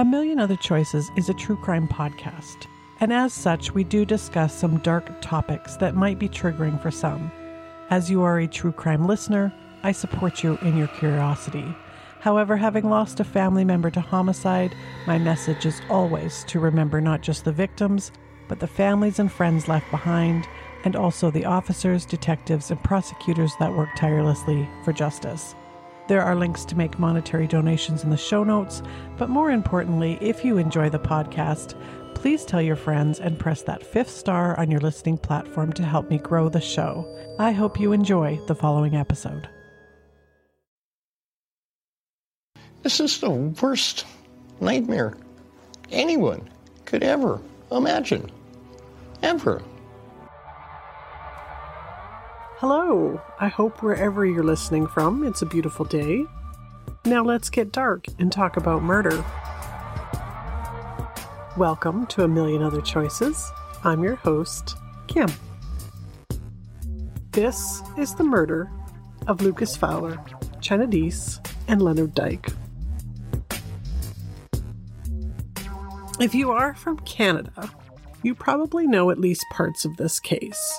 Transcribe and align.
A 0.00 0.04
Million 0.04 0.38
Other 0.38 0.56
Choices 0.56 1.10
is 1.14 1.28
a 1.28 1.34
true 1.34 1.58
crime 1.58 1.86
podcast, 1.86 2.66
and 3.00 3.12
as 3.12 3.34
such, 3.34 3.74
we 3.74 3.84
do 3.84 4.06
discuss 4.06 4.58
some 4.58 4.78
dark 4.78 5.20
topics 5.20 5.76
that 5.76 5.94
might 5.94 6.18
be 6.18 6.26
triggering 6.26 6.80
for 6.80 6.90
some. 6.90 7.30
As 7.90 8.10
you 8.10 8.22
are 8.22 8.38
a 8.38 8.46
true 8.46 8.72
crime 8.72 9.06
listener, 9.06 9.52
I 9.82 9.92
support 9.92 10.42
you 10.42 10.56
in 10.62 10.78
your 10.78 10.86
curiosity. 10.86 11.66
However, 12.20 12.56
having 12.56 12.88
lost 12.88 13.20
a 13.20 13.24
family 13.24 13.62
member 13.62 13.90
to 13.90 14.00
homicide, 14.00 14.74
my 15.06 15.18
message 15.18 15.66
is 15.66 15.82
always 15.90 16.44
to 16.44 16.60
remember 16.60 17.02
not 17.02 17.20
just 17.20 17.44
the 17.44 17.52
victims, 17.52 18.10
but 18.48 18.58
the 18.58 18.66
families 18.66 19.18
and 19.18 19.30
friends 19.30 19.68
left 19.68 19.90
behind, 19.90 20.48
and 20.82 20.96
also 20.96 21.30
the 21.30 21.44
officers, 21.44 22.06
detectives, 22.06 22.70
and 22.70 22.82
prosecutors 22.82 23.52
that 23.60 23.74
work 23.76 23.90
tirelessly 23.96 24.66
for 24.82 24.94
justice. 24.94 25.54
There 26.10 26.24
are 26.24 26.34
links 26.34 26.64
to 26.64 26.76
make 26.76 26.98
monetary 26.98 27.46
donations 27.46 28.02
in 28.02 28.10
the 28.10 28.16
show 28.16 28.42
notes, 28.42 28.82
but 29.16 29.30
more 29.30 29.52
importantly, 29.52 30.18
if 30.20 30.44
you 30.44 30.58
enjoy 30.58 30.90
the 30.90 30.98
podcast, 30.98 31.76
please 32.16 32.44
tell 32.44 32.60
your 32.60 32.74
friends 32.74 33.20
and 33.20 33.38
press 33.38 33.62
that 33.62 33.86
fifth 33.86 34.10
star 34.10 34.58
on 34.58 34.72
your 34.72 34.80
listening 34.80 35.18
platform 35.18 35.72
to 35.74 35.84
help 35.84 36.10
me 36.10 36.18
grow 36.18 36.48
the 36.48 36.60
show. 36.60 37.06
I 37.38 37.52
hope 37.52 37.78
you 37.78 37.92
enjoy 37.92 38.40
the 38.48 38.56
following 38.56 38.96
episode. 38.96 39.48
This 42.82 42.98
is 42.98 43.20
the 43.20 43.30
worst 43.30 44.04
nightmare 44.60 45.16
anyone 45.92 46.50
could 46.86 47.04
ever 47.04 47.40
imagine. 47.70 48.32
Ever. 49.22 49.62
Hello. 52.60 53.18
I 53.38 53.48
hope 53.48 53.82
wherever 53.82 54.26
you're 54.26 54.44
listening 54.44 54.86
from, 54.86 55.24
it's 55.24 55.40
a 55.40 55.46
beautiful 55.46 55.86
day. 55.86 56.26
Now 57.06 57.24
let's 57.24 57.48
get 57.48 57.72
dark 57.72 58.04
and 58.18 58.30
talk 58.30 58.58
about 58.58 58.82
murder. 58.82 59.24
Welcome 61.56 62.06
to 62.08 62.24
A 62.24 62.28
Million 62.28 62.60
Other 62.60 62.82
Choices. 62.82 63.50
I'm 63.82 64.04
your 64.04 64.16
host, 64.16 64.76
Kim. 65.06 65.30
This 67.32 67.80
is 67.96 68.14
the 68.14 68.24
murder 68.24 68.70
of 69.26 69.40
Lucas 69.40 69.74
Fowler, 69.74 70.16
Chynna 70.60 70.90
Deese, 70.90 71.40
and 71.66 71.80
Leonard 71.80 72.14
Dyck. 72.14 72.46
If 76.20 76.34
you 76.34 76.50
are 76.50 76.74
from 76.74 76.98
Canada, 76.98 77.70
you 78.22 78.34
probably 78.34 78.86
know 78.86 79.10
at 79.10 79.18
least 79.18 79.46
parts 79.50 79.86
of 79.86 79.96
this 79.96 80.20
case. 80.20 80.78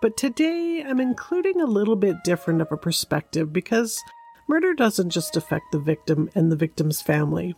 But 0.00 0.16
today 0.16 0.84
I'm 0.86 1.00
including 1.00 1.60
a 1.60 1.66
little 1.66 1.96
bit 1.96 2.22
different 2.22 2.60
of 2.60 2.70
a 2.70 2.76
perspective 2.76 3.52
because 3.52 4.00
murder 4.46 4.72
doesn't 4.72 5.10
just 5.10 5.36
affect 5.36 5.72
the 5.72 5.80
victim 5.80 6.30
and 6.36 6.52
the 6.52 6.56
victim's 6.56 7.02
family. 7.02 7.56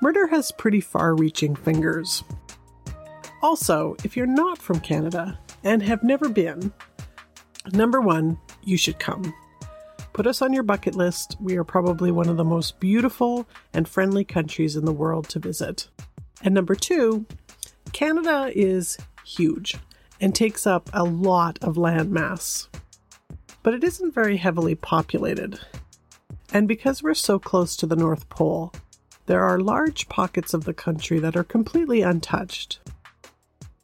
Murder 0.00 0.26
has 0.28 0.52
pretty 0.52 0.80
far 0.80 1.14
reaching 1.14 1.54
fingers. 1.54 2.24
Also, 3.42 3.94
if 4.04 4.16
you're 4.16 4.26
not 4.26 4.56
from 4.56 4.80
Canada 4.80 5.38
and 5.64 5.82
have 5.82 6.02
never 6.02 6.30
been, 6.30 6.72
number 7.72 8.00
one, 8.00 8.38
you 8.64 8.78
should 8.78 8.98
come. 8.98 9.34
Put 10.14 10.26
us 10.26 10.40
on 10.40 10.54
your 10.54 10.62
bucket 10.62 10.94
list. 10.94 11.36
We 11.40 11.58
are 11.58 11.64
probably 11.64 12.10
one 12.10 12.30
of 12.30 12.38
the 12.38 12.44
most 12.44 12.80
beautiful 12.80 13.46
and 13.74 13.86
friendly 13.86 14.24
countries 14.24 14.76
in 14.76 14.86
the 14.86 14.92
world 14.92 15.28
to 15.28 15.38
visit. 15.38 15.90
And 16.42 16.54
number 16.54 16.74
two, 16.74 17.26
Canada 17.92 18.50
is 18.54 18.96
huge 19.26 19.76
and 20.20 20.34
takes 20.34 20.66
up 20.66 20.88
a 20.92 21.04
lot 21.04 21.58
of 21.62 21.76
land 21.76 22.10
mass. 22.10 22.68
But 23.62 23.74
it 23.74 23.84
isn't 23.84 24.14
very 24.14 24.36
heavily 24.36 24.74
populated. 24.74 25.60
And 26.52 26.68
because 26.68 27.02
we're 27.02 27.14
so 27.14 27.38
close 27.38 27.76
to 27.76 27.86
the 27.86 27.96
North 27.96 28.28
Pole, 28.28 28.72
there 29.26 29.42
are 29.42 29.58
large 29.58 30.08
pockets 30.08 30.54
of 30.54 30.64
the 30.64 30.74
country 30.74 31.18
that 31.18 31.36
are 31.36 31.44
completely 31.44 32.02
untouched. 32.02 32.78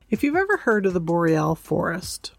If 0.09 0.22
you've 0.22 0.37
ever 0.37 0.59
heard 0.59 0.87
of 0.87 0.94
the 0.94 1.00
Boreal 1.00 1.54
Forest, 1.54 2.32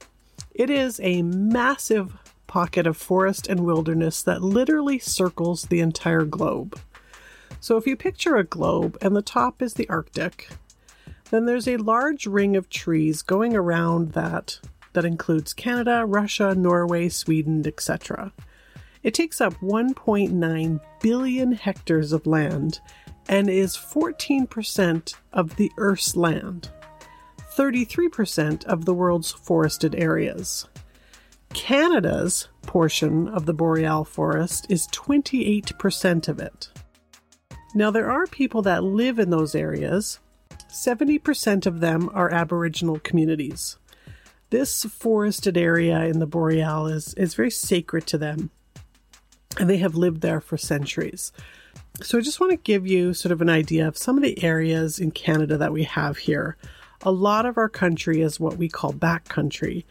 it 0.55 0.69
is 0.69 0.99
a 1.03 1.21
massive 1.23 2.15
pocket 2.47 2.85
of 2.85 2.95
forest 2.95 3.47
and 3.47 3.61
wilderness 3.61 4.21
that 4.21 4.43
literally 4.43 4.99
circles 4.99 5.63
the 5.63 5.79
entire 5.79 6.23
globe. 6.23 6.79
So 7.59 7.77
if 7.77 7.87
you 7.87 7.95
picture 7.95 8.35
a 8.35 8.43
globe 8.43 8.97
and 9.01 9.15
the 9.15 9.21
top 9.21 9.61
is 9.61 9.73
the 9.73 9.89
Arctic, 9.89 10.49
then 11.29 11.45
there's 11.45 11.67
a 11.67 11.77
large 11.77 12.25
ring 12.25 12.55
of 12.55 12.69
trees 12.69 13.21
going 13.21 13.55
around 13.55 14.13
that 14.13 14.59
that 14.93 15.05
includes 15.05 15.53
Canada, 15.53 16.05
Russia, 16.05 16.53
Norway, 16.55 17.09
Sweden, 17.09 17.65
etc. 17.65 18.31
It 19.01 19.13
takes 19.13 19.41
up 19.41 19.53
1.9 19.55 20.79
billion 21.01 21.51
hectares 21.51 22.13
of 22.13 22.25
land 22.25 22.79
and 23.27 23.49
is 23.49 23.75
14% 23.75 25.15
of 25.33 25.55
the 25.55 25.71
Earth's 25.77 26.15
land, 26.15 26.69
33% 27.57 28.65
of 28.65 28.85
the 28.85 28.93
world's 28.93 29.31
forested 29.31 29.95
areas. 29.95 30.67
Canada's 31.53 32.47
portion 32.63 33.27
of 33.27 33.45
the 33.45 33.53
boreal 33.53 34.03
forest 34.03 34.65
is 34.69 34.87
28% 34.87 36.27
of 36.27 36.39
it. 36.39 36.69
Now, 37.75 37.91
there 37.91 38.11
are 38.11 38.27
people 38.27 38.61
that 38.63 38.83
live 38.83 39.19
in 39.19 39.29
those 39.29 39.55
areas, 39.55 40.19
70% 40.73 41.67
of 41.67 41.81
them 41.81 42.09
are 42.13 42.31
Aboriginal 42.31 42.99
communities. 42.99 43.77
This 44.49 44.83
forested 44.83 45.55
area 45.55 46.05
in 46.05 46.17
the 46.17 46.25
Boreal 46.25 46.87
is, 46.87 47.13
is 47.13 47.35
very 47.35 47.51
sacred 47.51 48.07
to 48.07 48.17
them, 48.17 48.49
and 49.59 49.69
they 49.69 49.77
have 49.77 49.95
lived 49.95 50.21
there 50.21 50.41
for 50.41 50.57
centuries. 50.57 51.31
So, 52.01 52.17
I 52.17 52.21
just 52.21 52.39
want 52.39 52.51
to 52.51 52.57
give 52.57 52.87
you 52.87 53.13
sort 53.13 53.31
of 53.31 53.41
an 53.41 53.49
idea 53.49 53.87
of 53.87 53.97
some 53.97 54.17
of 54.17 54.23
the 54.23 54.43
areas 54.43 54.97
in 54.97 55.11
Canada 55.11 55.57
that 55.57 55.71
we 55.71 55.83
have 55.83 56.17
here. 56.17 56.57
A 57.03 57.11
lot 57.11 57.45
of 57.45 57.57
our 57.57 57.69
country 57.69 58.21
is 58.21 58.39
what 58.39 58.57
we 58.57 58.67
call 58.67 58.93
backcountry, 58.93 59.85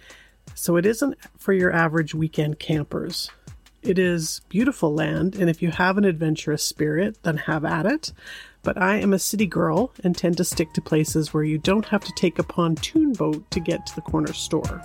so 0.54 0.76
it 0.76 0.84
isn't 0.84 1.16
for 1.38 1.52
your 1.52 1.72
average 1.72 2.12
weekend 2.12 2.58
campers. 2.58 3.30
It 3.82 3.98
is 4.00 4.40
beautiful 4.48 4.92
land, 4.92 5.36
and 5.36 5.48
if 5.48 5.62
you 5.62 5.70
have 5.70 5.96
an 5.96 6.04
adventurous 6.04 6.64
spirit, 6.64 7.22
then 7.22 7.36
have 7.36 7.64
at 7.64 7.86
it 7.86 8.12
but 8.62 8.80
I 8.80 8.96
am 8.96 9.12
a 9.12 9.18
city 9.18 9.46
girl 9.46 9.92
and 10.04 10.16
tend 10.16 10.36
to 10.36 10.44
stick 10.44 10.72
to 10.74 10.80
places 10.80 11.34
where 11.34 11.44
you 11.44 11.58
don't 11.58 11.86
have 11.86 12.04
to 12.04 12.12
take 12.16 12.38
a 12.38 12.44
pontoon 12.44 13.12
boat 13.12 13.50
to 13.50 13.60
get 13.60 13.86
to 13.86 13.94
the 13.94 14.00
corner 14.00 14.32
store. 14.32 14.80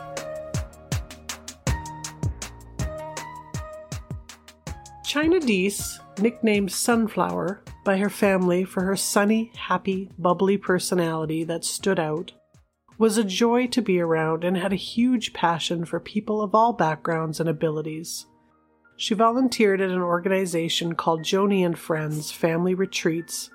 Chynna 5.06 5.46
Deese, 5.46 6.00
nicknamed 6.20 6.72
Sunflower 6.72 7.62
by 7.86 7.98
her 7.98 8.10
family 8.10 8.66
for 8.66 8.84
her 8.84 8.96
sunny, 8.96 9.52
happy, 9.56 10.10
bubbly 10.18 10.58
personality 10.58 11.44
that 11.46 11.64
stood 11.64 12.00
out, 12.00 12.34
was 12.98 13.18
a 13.18 13.24
joy 13.24 13.68
to 13.68 13.82
be 13.82 14.00
around 14.00 14.44
and 14.44 14.58
had 14.58 14.74
a 14.74 14.78
huge 14.78 15.32
passion 15.34 15.86
for 15.86 16.00
people 16.00 16.42
of 16.42 16.54
all 16.54 16.74
backgrounds 16.74 17.40
and 17.40 17.48
abilities. 17.48 18.26
She 18.98 19.14
volunteered 19.14 19.80
at 19.80 19.92
an 19.92 20.02
organization 20.02 20.96
called 20.96 21.22
Joni 21.22 21.66
and 21.66 21.78
Friends 21.78 22.32
Family 22.32 22.74
Retreats 22.74 23.52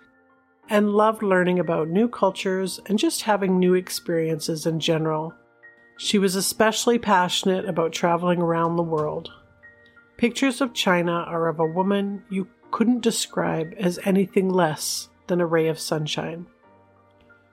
and 0.72 0.88
loved 0.88 1.22
learning 1.22 1.58
about 1.58 1.90
new 1.90 2.08
cultures 2.08 2.80
and 2.86 2.98
just 2.98 3.20
having 3.20 3.58
new 3.58 3.74
experiences 3.74 4.64
in 4.64 4.80
general. 4.80 5.34
She 5.98 6.18
was 6.18 6.34
especially 6.34 6.98
passionate 6.98 7.68
about 7.68 7.92
traveling 7.92 8.40
around 8.40 8.76
the 8.76 8.82
world. 8.82 9.30
Pictures 10.16 10.62
of 10.62 10.72
Chynna 10.72 11.28
are 11.28 11.48
of 11.48 11.60
a 11.60 11.66
woman 11.66 12.24
you 12.30 12.48
couldn't 12.70 13.02
describe 13.02 13.74
as 13.76 13.98
anything 14.04 14.48
less 14.48 15.10
than 15.26 15.42
a 15.42 15.46
ray 15.46 15.68
of 15.68 15.78
sunshine. 15.78 16.46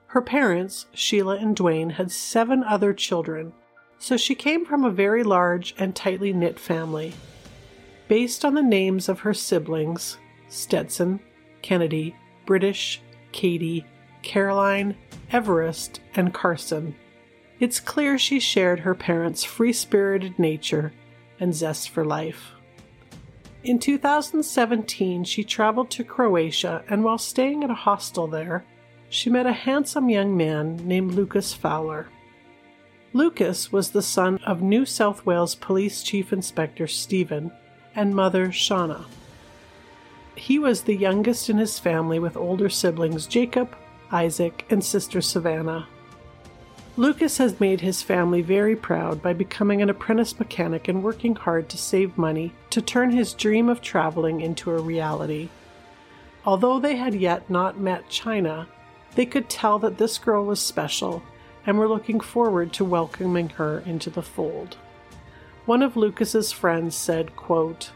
Her 0.07 0.21
parents, 0.21 0.85
Sheila 0.93 1.35
and 1.35 1.57
Dwayne, 1.57 1.91
had 1.91 2.13
seven 2.13 2.63
other 2.63 2.93
children, 2.93 3.51
so 3.97 4.15
she 4.15 4.33
came 4.33 4.65
from 4.65 4.85
a 4.85 4.89
very 4.89 5.23
large 5.23 5.75
and 5.77 5.93
tightly 5.93 6.31
knit 6.31 6.57
family. 6.57 7.13
Based 8.07 8.45
on 8.45 8.53
the 8.53 8.63
names 8.63 9.09
of 9.09 9.19
her 9.19 9.33
siblings 9.33 10.17
Stetson, 10.47 11.19
Kennedy, 11.61 12.15
British, 12.45 13.01
Katie, 13.31 13.85
Caroline, 14.21 14.95
Everest, 15.31 16.01
and 16.15 16.33
Carson, 16.33 16.95
it's 17.59 17.81
clear 17.81 18.17
she 18.17 18.39
shared 18.39 18.79
her 18.79 18.95
parents' 18.95 19.43
free 19.43 19.73
spirited 19.73 20.39
nature 20.39 20.93
and 21.39 21.53
zest 21.53 21.89
for 21.89 22.05
life. 22.05 22.51
In 23.63 23.79
2017, 23.79 25.25
she 25.25 25.43
traveled 25.43 25.91
to 25.91 26.05
Croatia, 26.05 26.83
and 26.87 27.03
while 27.03 27.17
staying 27.17 27.63
at 27.63 27.69
a 27.69 27.73
hostel 27.73 28.27
there, 28.27 28.63
she 29.09 29.29
met 29.29 29.45
a 29.45 29.51
handsome 29.51 30.09
young 30.09 30.37
man 30.37 30.77
named 30.87 31.13
Lucas 31.13 31.53
Fowler. 31.53 32.07
Lucas 33.11 33.71
was 33.71 33.89
the 33.89 34.01
son 34.01 34.37
of 34.45 34.61
New 34.61 34.85
South 34.85 35.25
Wales 35.25 35.55
Police 35.55 36.03
Chief 36.03 36.31
Inspector 36.31 36.87
Stephen 36.87 37.51
and 37.95 38.15
mother 38.15 38.47
Shauna. 38.47 39.05
He 40.39 40.57
was 40.57 40.83
the 40.83 40.95
youngest 40.95 41.49
in 41.49 41.57
his 41.57 41.79
family 41.79 42.17
with 42.17 42.37
older 42.37 42.69
siblings 42.69 43.27
Jacob, 43.27 43.75
Isaac, 44.09 44.65
and 44.69 44.81
sister 44.81 45.19
Savannah. 45.19 45.85
Lucas 46.95 47.37
has 47.39 47.59
made 47.59 47.81
his 47.81 48.01
family 48.01 48.41
very 48.41 48.73
proud 48.73 49.21
by 49.21 49.33
becoming 49.33 49.81
an 49.81 49.89
apprentice 49.89 50.39
mechanic 50.39 50.87
and 50.87 51.03
working 51.03 51.35
hard 51.35 51.67
to 51.67 51.77
save 51.77 52.17
money 52.17 52.53
to 52.69 52.81
turn 52.81 53.11
his 53.11 53.33
dream 53.33 53.67
of 53.67 53.81
traveling 53.81 54.39
into 54.39 54.71
a 54.71 54.81
reality. 54.81 55.49
Although 56.45 56.79
they 56.79 56.95
had 56.95 57.15
yet 57.15 57.49
not 57.49 57.77
met 57.77 58.09
Chynna, 58.09 58.65
they 59.15 59.25
could 59.25 59.49
tell 59.49 59.77
that 59.79 59.97
this 59.97 60.17
girl 60.17 60.45
was 60.45 60.61
special 60.61 61.21
and 61.65 61.77
were 61.77 61.89
looking 61.89 62.21
forward 62.21 62.71
to 62.73 62.85
welcoming 62.85 63.49
her 63.49 63.79
into 63.79 64.09
the 64.09 64.23
fold. 64.23 64.77
One 65.65 65.83
of 65.83 65.97
Lucas's 65.97 66.53
friends 66.53 66.95
said, 66.95 67.35
quote, 67.35 67.91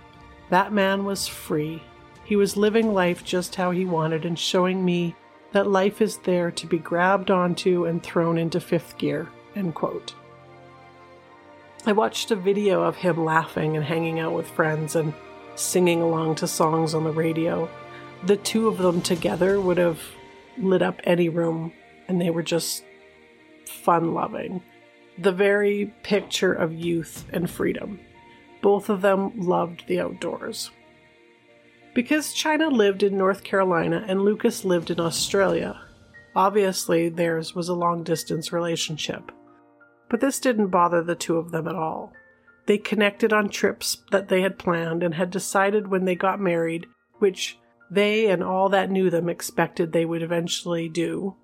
That 0.50 0.74
man 0.74 1.06
was 1.06 1.26
free. 1.26 1.82
He 2.26 2.36
was 2.36 2.58
living 2.58 2.94
life 2.94 3.24
just 3.24 3.56
how 3.56 3.72
he 3.72 3.86
wanted 3.86 4.26
and 4.26 4.38
showing 4.38 4.84
me 4.84 5.16
that 5.52 5.68
life 5.68 6.02
is 6.02 6.18
there 6.18 6.52
to 6.52 6.68
be 6.68 6.78
grabbed 6.78 7.30
onto 7.30 7.86
and 7.86 8.02
thrown 8.02 8.38
into 8.38 8.60
fifth 8.60 8.98
gear. 8.98 9.30
End 9.56 9.76
quote. 9.76 10.16
I 11.86 11.92
watched 11.92 12.32
a 12.32 12.36
video 12.36 12.82
of 12.82 12.96
him 12.96 13.26
laughing 13.26 13.76
and 13.76 13.86
hanging 13.86 14.20
out 14.20 14.34
with 14.34 14.48
friends 14.48 14.96
and 14.96 15.14
singing 15.56 16.02
along 16.02 16.36
to 16.36 16.48
songs 16.48 16.94
on 16.94 17.04
the 17.04 17.12
radio. 17.12 17.70
The 18.24 18.38
two 18.38 18.68
of 18.68 18.78
them 18.78 19.02
together 19.02 19.60
would 19.60 19.78
have 19.78 20.00
lit 20.58 20.82
up 20.82 21.02
any 21.04 21.28
room, 21.28 21.74
and 22.08 22.22
they 22.22 22.30
were 22.30 22.44
just 22.44 22.84
fun 23.66 24.14
loving. 24.14 24.64
The 25.18 25.34
very 25.34 25.94
picture 26.04 26.54
of 26.54 26.74
youth 26.74 27.26
and 27.34 27.50
freedom. 27.50 28.00
Both 28.62 28.90
of 28.90 29.02
them 29.02 29.40
loved 29.40 29.86
the 29.88 30.00
outdoors. 30.00 30.72
Because 31.94 32.34
Chynna 32.34 32.72
lived 32.72 33.04
in 33.04 33.18
North 33.18 33.44
Carolina 33.44 34.04
and 34.08 34.22
Lucas 34.22 34.66
lived 34.66 34.90
in 34.90 35.00
Australia, 35.00 35.80
obviously 36.36 37.08
theirs 37.08 37.54
was 37.54 37.70
a 37.70 37.76
long 37.76 38.04
distance 38.04 38.52
relationship. 38.52 39.32
But 40.10 40.20
this 40.20 40.40
didn't 40.40 40.68
bother 40.68 41.04
the 41.04 41.16
two 41.16 41.38
of 41.38 41.52
them 41.52 41.68
at 41.68 41.76
all. 41.76 42.12
They 42.66 42.80
connected 42.80 43.32
on 43.32 43.50
trips 43.50 43.98
that 44.12 44.30
they 44.30 44.42
had 44.42 44.58
planned 44.58 45.04
and 45.04 45.14
had 45.14 45.30
decided 45.30 45.88
when 45.88 46.06
they 46.06 46.16
got 46.16 46.40
married, 46.40 46.88
which 47.20 47.60
they 47.92 48.28
and 48.28 48.44
all 48.44 48.70
that 48.70 48.90
knew 48.90 49.12
them 49.12 49.30
expected 49.30 49.92
they 49.92 50.06
would 50.06 50.24
eventually 50.24 50.90
do. 50.90 51.36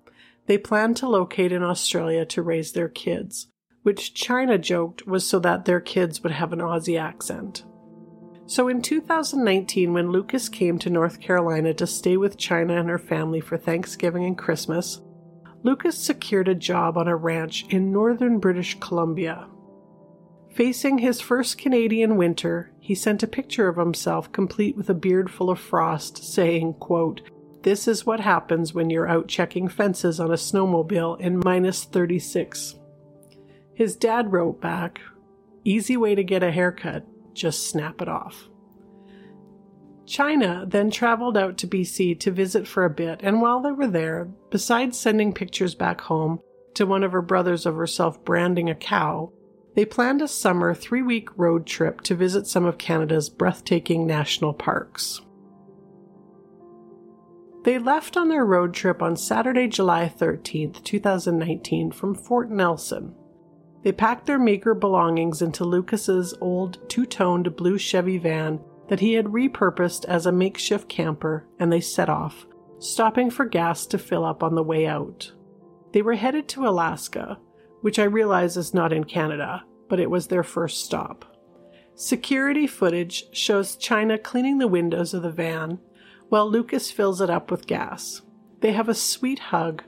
They 0.46 0.58
planned 0.58 0.96
to 0.96 1.08
locate 1.08 1.52
in 1.52 1.62
Australia 1.62 2.24
to 2.26 2.42
raise 2.42 2.72
their 2.72 2.88
kids, 2.88 3.46
which 3.82 4.14
Chynna 4.14 4.60
joked 4.60 5.06
was 5.06 5.24
so 5.24 5.38
that 5.38 5.64
their 5.64 5.80
kids 5.80 6.22
would 6.22 6.32
have 6.32 6.52
an 6.52 6.58
Aussie 6.58 7.00
accent. 7.00 7.62
So 8.50 8.66
in 8.66 8.82
2019, 8.82 9.92
when 9.92 10.10
Lucas 10.10 10.48
came 10.48 10.76
to 10.80 10.90
North 10.90 11.20
Carolina 11.20 11.72
to 11.74 11.86
stay 11.86 12.16
with 12.16 12.36
Chynna 12.36 12.80
and 12.80 12.88
her 12.88 12.98
family 12.98 13.38
for 13.38 13.56
Thanksgiving 13.56 14.24
and 14.24 14.36
Christmas, 14.36 15.00
Lucas 15.62 15.96
secured 15.96 16.48
a 16.48 16.54
job 16.56 16.98
on 16.98 17.06
a 17.06 17.14
ranch 17.14 17.64
in 17.68 17.92
northern 17.92 18.40
British 18.40 18.76
Columbia. 18.80 19.46
Facing 20.52 20.98
his 20.98 21.20
first 21.20 21.58
Canadian 21.58 22.16
winter, 22.16 22.72
he 22.80 22.92
sent 22.92 23.22
a 23.22 23.28
picture 23.28 23.68
of 23.68 23.76
himself 23.76 24.32
complete 24.32 24.76
with 24.76 24.90
a 24.90 24.94
beard 24.94 25.30
full 25.30 25.50
of 25.50 25.60
frost, 25.60 26.24
saying, 26.24 26.74
quote, 26.80 27.20
This 27.62 27.86
is 27.86 28.04
what 28.04 28.18
happens 28.18 28.74
when 28.74 28.90
you're 28.90 29.08
out 29.08 29.28
checking 29.28 29.68
fences 29.68 30.18
on 30.18 30.32
a 30.32 30.34
snowmobile 30.34 31.20
in 31.20 31.38
minus 31.38 31.84
36. 31.84 32.74
His 33.74 33.94
dad 33.94 34.32
wrote 34.32 34.60
back, 34.60 35.00
Easy 35.64 35.96
way 35.96 36.16
to 36.16 36.24
get 36.24 36.42
a 36.42 36.50
haircut 36.50 37.04
just 37.40 37.68
snap 37.68 38.02
it 38.02 38.08
off. 38.08 38.48
Chynna 40.04 40.68
then 40.68 40.90
traveled 40.90 41.36
out 41.36 41.56
to 41.58 41.68
BC 41.68 42.18
to 42.20 42.30
visit 42.30 42.66
for 42.66 42.84
a 42.84 42.90
bit, 42.90 43.20
and 43.22 43.40
while 43.40 43.60
they 43.60 43.72
were 43.72 43.86
there, 43.86 44.28
besides 44.50 44.98
sending 44.98 45.32
pictures 45.32 45.74
back 45.74 46.00
home 46.02 46.40
to 46.74 46.84
one 46.84 47.02
of 47.02 47.12
her 47.12 47.22
brothers 47.22 47.64
of 47.64 47.76
herself 47.76 48.22
branding 48.24 48.68
a 48.68 48.74
cow, 48.74 49.32
they 49.76 49.84
planned 49.84 50.20
a 50.20 50.28
summer 50.28 50.74
three 50.74 51.02
week 51.02 51.28
road 51.36 51.64
trip 51.64 52.00
to 52.02 52.14
visit 52.14 52.46
some 52.46 52.64
of 52.64 52.76
Canada's 52.76 53.30
breathtaking 53.30 54.06
national 54.06 54.52
parks. 54.52 55.20
They 57.62 57.78
left 57.78 58.16
on 58.16 58.28
their 58.28 58.44
road 58.44 58.74
trip 58.74 59.02
on 59.02 59.16
Saturday, 59.16 59.68
July 59.68 60.12
13th, 60.14 60.82
2019, 60.82 61.92
from 61.92 62.14
Fort 62.14 62.50
Nelson, 62.50 63.14
they 63.82 63.92
packed 63.92 64.26
their 64.26 64.38
meager 64.38 64.74
belongings 64.74 65.42
into 65.42 65.64
Lucas's 65.64 66.34
old 66.40 66.88
two-toned 66.88 67.56
blue 67.56 67.78
Chevy 67.78 68.18
van 68.18 68.60
that 68.88 69.00
he 69.00 69.14
had 69.14 69.26
repurposed 69.26 70.04
as 70.06 70.26
a 70.26 70.32
makeshift 70.32 70.88
camper, 70.88 71.46
and 71.58 71.72
they 71.72 71.80
set 71.80 72.08
off, 72.08 72.46
stopping 72.78 73.30
for 73.30 73.44
gas 73.44 73.86
to 73.86 73.98
fill 73.98 74.24
up 74.24 74.42
on 74.42 74.54
the 74.54 74.62
way 74.62 74.86
out. 74.86 75.32
They 75.92 76.02
were 76.02 76.14
headed 76.14 76.48
to 76.48 76.66
Alaska, 76.66 77.38
which 77.80 77.98
I 77.98 78.04
realize 78.04 78.56
is 78.56 78.74
not 78.74 78.92
in 78.92 79.04
Canada, 79.04 79.62
but 79.88 80.00
it 80.00 80.10
was 80.10 80.26
their 80.26 80.42
first 80.42 80.84
stop. 80.84 81.24
Security 81.94 82.66
footage 82.66 83.24
shows 83.32 83.76
Chynna 83.76 84.22
cleaning 84.22 84.58
the 84.58 84.68
windows 84.68 85.14
of 85.14 85.22
the 85.22 85.30
van 85.30 85.78
while 86.28 86.50
Lucas 86.50 86.90
fills 86.90 87.20
it 87.20 87.30
up 87.30 87.50
with 87.50 87.66
gas. 87.66 88.22
They 88.60 88.72
have 88.72 88.88
a 88.88 88.94
sweet 88.94 89.38
hug. 89.38 89.82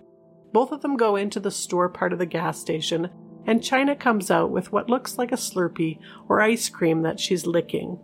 Both 0.53 0.73
of 0.73 0.83
them 0.83 0.97
go 0.97 1.17
into 1.17 1.41
the 1.41 1.51
store 1.51 1.89
part 1.89 2.13
of 2.13 2.19
the 2.19 2.27
gas 2.27 2.59
station 2.59 3.11
and 3.47 3.61
Chynna 3.61 3.99
comes 3.99 4.31
out 4.31 4.51
with 4.51 4.73
what 4.73 4.89
looks 4.89 5.19
like 5.19 5.33
a 5.33 5.37
Slurpee 5.37 5.99
or 6.29 6.41
ice 6.41 6.69
cream 6.69 7.03
that 7.03 7.19
she's 7.19 7.47
licking. 7.47 7.99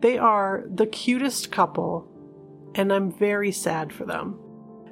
They 0.00 0.18
are 0.18 0.64
the 0.72 0.86
cutest 0.86 1.50
couple, 1.50 2.08
and 2.74 2.92
I'm 2.92 3.12
very 3.12 3.52
sad 3.52 3.92
for 3.92 4.04
them. 4.04 4.38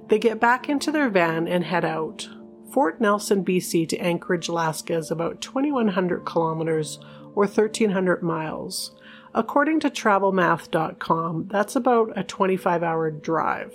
They 0.08 0.18
get 0.18 0.40
back 0.40 0.68
into 0.68 0.90
their 0.90 1.08
van 1.08 1.46
and 1.46 1.64
head 1.64 1.84
out. 1.84 2.28
Fort 2.72 3.00
Nelson, 3.00 3.44
BC 3.44 3.88
to 3.88 3.98
Anchorage, 3.98 4.48
Alaska 4.48 4.96
is 4.96 5.10
about 5.10 5.40
2,100 5.40 6.24
kilometers 6.24 6.98
or 7.34 7.44
1,300 7.44 8.22
miles. 8.22 8.94
According 9.34 9.80
to 9.80 9.90
travelmath.com, 9.90 11.48
that's 11.48 11.76
about 11.76 12.12
a 12.16 12.24
25 12.24 12.82
hour 12.82 13.10
drive. 13.10 13.72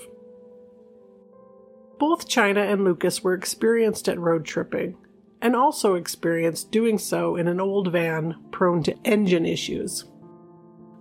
Both 1.98 2.28
Chynna 2.28 2.72
and 2.72 2.84
Lucas 2.84 3.24
were 3.24 3.34
experienced 3.34 4.10
at 4.10 4.20
road 4.20 4.44
tripping 4.44 4.98
and 5.46 5.56
also 5.56 5.94
experienced 5.94 6.72
doing 6.72 6.98
so 6.98 7.36
in 7.36 7.48
an 7.48 7.62
old 7.62 7.92
van 7.92 8.36
prone 8.50 8.82
to 8.82 8.98
engine 9.06 9.46
issues. 9.46 10.06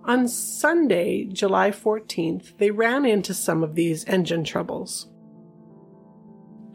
On 0.03 0.27
Sunday, 0.27 1.25
July 1.25 1.71
14th, 1.71 2.55
they 2.59 2.69
ran 2.69 3.07
into 3.07 3.33
some 3.33 3.63
of 3.63 3.73
these 3.73 4.05
engine 4.05 4.43
troubles. 4.43 5.09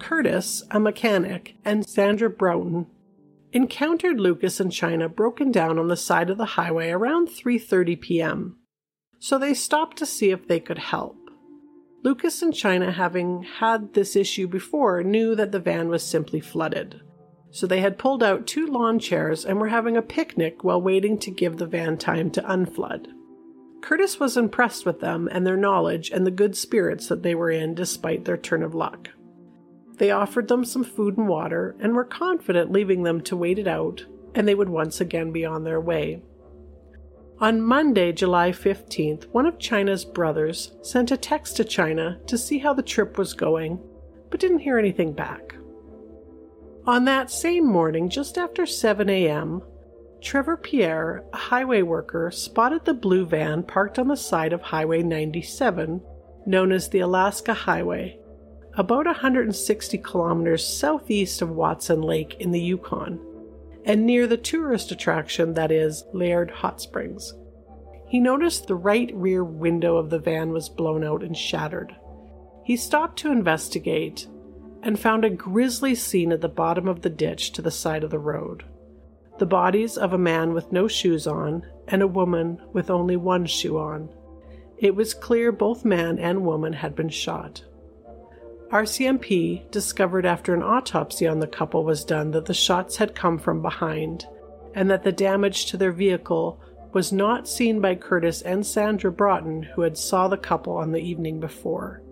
Curtis, 0.00 0.64
a 0.72 0.80
mechanic, 0.80 1.58
and 1.64 1.88
Sandra 1.88 2.28
Broughton 2.28 2.88
encountered 3.52 4.18
Lucas 4.18 4.58
and 4.58 4.72
Chynna 4.72 5.14
broken 5.14 5.52
down 5.52 5.78
on 5.78 5.86
the 5.86 5.96
side 5.96 6.28
of 6.28 6.38
the 6.38 6.56
highway 6.56 6.90
around 6.90 7.28
3:30 7.28 8.00
p.m. 8.00 8.56
So 9.20 9.38
they 9.38 9.54
stopped 9.54 9.96
to 9.98 10.06
see 10.06 10.32
if 10.32 10.48
they 10.48 10.58
could 10.58 10.78
help. 10.78 11.16
Lucas 12.02 12.42
and 12.42 12.52
Chynna, 12.52 12.94
having 12.94 13.44
had 13.44 13.94
this 13.94 14.16
issue 14.16 14.48
before, 14.48 15.04
knew 15.04 15.36
that 15.36 15.52
the 15.52 15.60
van 15.60 15.88
was 15.88 16.02
simply 16.02 16.40
flooded 16.40 17.00
so 17.50 17.66
they 17.66 17.80
had 17.80 17.98
pulled 17.98 18.22
out 18.22 18.46
two 18.46 18.66
lawn 18.66 18.98
chairs 18.98 19.44
and 19.44 19.58
were 19.58 19.68
having 19.68 19.96
a 19.96 20.02
picnic 20.02 20.62
while 20.62 20.80
waiting 20.80 21.18
to 21.18 21.30
give 21.30 21.56
the 21.56 21.66
van 21.66 21.96
time 21.96 22.30
to 22.30 22.42
unflood. 22.42 23.08
Curtis 23.80 24.20
was 24.20 24.36
impressed 24.36 24.84
with 24.84 25.00
them 25.00 25.28
and 25.32 25.46
their 25.46 25.56
knowledge 25.56 26.10
and 26.10 26.26
the 26.26 26.30
good 26.30 26.56
spirits 26.56 27.08
that 27.08 27.22
they 27.22 27.34
were 27.34 27.50
in 27.50 27.74
despite 27.74 28.24
their 28.24 28.36
turn 28.36 28.62
of 28.62 28.74
luck. 28.74 29.10
They 29.96 30.10
offered 30.10 30.48
them 30.48 30.64
some 30.64 30.84
food 30.84 31.18
and 31.18 31.28
water 31.28 31.76
and 31.80 31.94
were 31.94 32.04
confident 32.04 32.72
leaving 32.72 33.02
them 33.02 33.20
to 33.22 33.36
wait 33.36 33.58
it 33.58 33.66
out, 33.66 34.04
and 34.34 34.46
they 34.46 34.54
would 34.54 34.68
once 34.68 35.00
again 35.00 35.30
be 35.32 35.44
on 35.44 35.64
their 35.64 35.80
way. 35.80 36.22
On 37.38 37.60
Monday, 37.60 38.12
July 38.12 38.50
15th, 38.50 39.24
one 39.32 39.46
of 39.46 39.58
Chynna's 39.58 40.04
brothers 40.04 40.72
sent 40.82 41.10
a 41.10 41.16
text 41.16 41.56
to 41.56 41.64
Chynna 41.64 42.24
to 42.26 42.36
see 42.36 42.58
how 42.58 42.74
the 42.74 42.82
trip 42.82 43.18
was 43.18 43.32
going 43.32 43.80
but 44.30 44.40
didn't 44.40 44.60
hear 44.60 44.78
anything 44.78 45.12
back. 45.12 45.54
On 46.86 47.04
that 47.04 47.30
same 47.30 47.66
morning, 47.66 48.08
just 48.08 48.38
after 48.38 48.64
7 48.64 49.08
a.m., 49.10 49.62
Trevor 50.22 50.56
Pierre, 50.56 51.24
a 51.32 51.36
highway 51.36 51.82
worker, 51.82 52.30
spotted 52.30 52.84
the 52.84 52.94
blue 52.94 53.26
van 53.26 53.62
parked 53.62 53.98
on 53.98 54.08
the 54.08 54.16
side 54.16 54.52
of 54.52 54.62
Highway 54.62 55.02
97, 55.02 56.00
known 56.46 56.72
as 56.72 56.88
the 56.88 57.00
Alaska 57.00 57.54
Highway, 57.54 58.18
about 58.74 59.06
160 59.06 59.98
kilometers 59.98 60.66
southeast 60.66 61.42
of 61.42 61.50
Watson 61.50 62.02
Lake 62.02 62.36
in 62.40 62.50
the 62.50 62.60
Yukon, 62.60 63.20
and 63.84 64.06
near 64.06 64.26
the 64.26 64.36
tourist 64.36 64.90
attraction 64.90 65.54
that 65.54 65.70
is 65.70 66.04
Liard 66.14 66.50
Hot 66.50 66.80
Springs. 66.80 67.34
He 68.08 68.20
noticed 68.20 68.66
the 68.66 68.74
right 68.74 69.10
rear 69.14 69.44
window 69.44 69.96
of 69.96 70.10
the 70.10 70.18
van 70.18 70.50
was 70.50 70.68
blown 70.68 71.04
out 71.04 71.22
and 71.22 71.36
shattered. 71.36 71.94
He 72.64 72.76
stopped 72.76 73.18
to 73.20 73.32
investigate 73.32 74.26
and 74.82 74.98
found 74.98 75.24
a 75.24 75.30
grisly 75.30 75.94
scene 75.94 76.32
at 76.32 76.40
the 76.40 76.48
bottom 76.48 76.88
of 76.88 77.02
the 77.02 77.10
ditch 77.10 77.52
to 77.52 77.62
the 77.62 77.70
side 77.70 78.04
of 78.04 78.10
the 78.10 78.18
road 78.18 78.64
the 79.40 79.46
bodies 79.46 79.96
of 79.96 80.12
a 80.12 80.18
man 80.18 80.52
with 80.52 80.70
no 80.70 80.86
shoes 80.86 81.26
on 81.26 81.64
and 81.88 82.02
a 82.02 82.06
woman 82.06 82.60
with 82.74 82.90
only 82.90 83.16
one 83.16 83.46
shoe 83.46 83.78
on. 83.78 84.06
It 84.76 84.94
was 84.94 85.14
clear 85.14 85.50
both 85.50 85.82
man 85.82 86.18
and 86.18 86.44
woman 86.44 86.74
had 86.74 86.94
been 86.94 87.08
shot. 87.08 87.64
RCMP 88.70 89.68
discovered 89.70 90.26
after 90.26 90.52
an 90.54 90.62
autopsy 90.62 91.26
on 91.26 91.40
the 91.40 91.46
couple 91.46 91.84
was 91.84 92.04
done 92.04 92.32
that 92.32 92.44
the 92.44 92.54
shots 92.54 92.98
had 92.98 93.14
come 93.14 93.38
from 93.38 93.62
behind 93.62 94.26
and 94.74 94.90
that 94.90 95.04
the 95.04 95.10
damage 95.10 95.64
to 95.66 95.78
their 95.78 95.90
vehicle 95.90 96.60
was 96.92 97.10
not 97.10 97.48
seen 97.48 97.80
by 97.80 97.94
Curtis 97.94 98.42
and 98.42 98.64
Sandra 98.64 99.10
Broughton, 99.10 99.62
who 99.62 99.82
had 99.82 99.96
saw 99.96 100.28
the 100.28 100.36
couple 100.36 100.76
on 100.76 100.92
the 100.92 101.00
evening 101.00 101.40
before. 101.40 102.02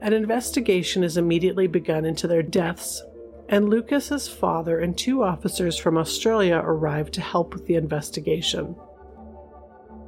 An 0.00 0.12
investigation 0.12 1.04
is 1.04 1.16
immediately 1.16 1.66
begun 1.66 2.04
into 2.04 2.26
their 2.26 2.42
deaths 2.42 3.02
and 3.50 3.68
Lucas's 3.68 4.28
father 4.28 4.78
and 4.78 4.96
two 4.96 5.24
officers 5.24 5.76
from 5.76 5.98
Australia 5.98 6.62
arrive 6.64 7.10
to 7.10 7.20
help 7.20 7.52
with 7.52 7.66
the 7.66 7.74
investigation. 7.74 8.76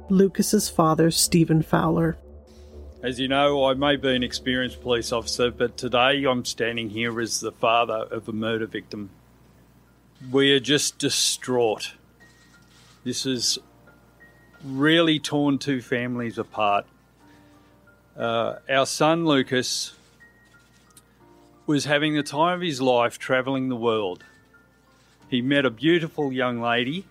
Lucas's 0.09 0.69
father, 0.69 1.11
Stephen 1.11 1.61
Fowler. 1.61 2.17
As 3.03 3.19
you 3.19 3.27
know, 3.27 3.65
I 3.65 3.73
may 3.73 3.97
be 3.97 4.15
an 4.15 4.23
experienced 4.23 4.81
police 4.81 5.11
officer, 5.11 5.51
but 5.51 5.75
today 5.75 6.23
I'm 6.23 6.45
standing 6.45 6.89
here 6.89 7.19
as 7.19 7.41
the 7.41 7.51
father 7.51 8.07
of 8.09 8.29
a 8.29 8.31
murder 8.31 8.65
victim. 8.65 9.09
We 10.31 10.53
are 10.53 10.61
just 10.61 10.97
distraught. 10.97 11.95
This 13.03 13.25
has 13.25 13.59
really 14.63 15.19
torn 15.19 15.57
two 15.57 15.81
families 15.81 16.37
apart. 16.37 16.85
Uh, 18.17 18.57
our 18.69 18.85
son 18.85 19.25
Lucas 19.25 19.93
was 21.65 21.85
having 21.85 22.13
the 22.13 22.21
time 22.21 22.55
of 22.55 22.61
his 22.61 22.79
life 22.79 23.17
travelling 23.17 23.69
the 23.69 23.75
world. 23.75 24.23
He 25.29 25.41
met 25.41 25.65
a 25.65 25.71
beautiful 25.71 26.31
young 26.31 26.61
lady 26.61 27.05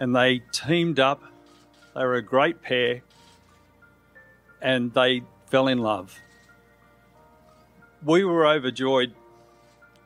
and 0.00 0.16
they 0.16 0.40
teamed 0.50 0.98
up. 0.98 1.22
They 1.94 2.04
were 2.04 2.14
a 2.14 2.22
great 2.22 2.62
pair 2.62 3.02
and 4.62 4.94
they 4.94 5.22
fell 5.48 5.68
in 5.68 5.78
love. 5.78 6.18
We 8.02 8.24
were 8.24 8.46
overjoyed 8.46 9.12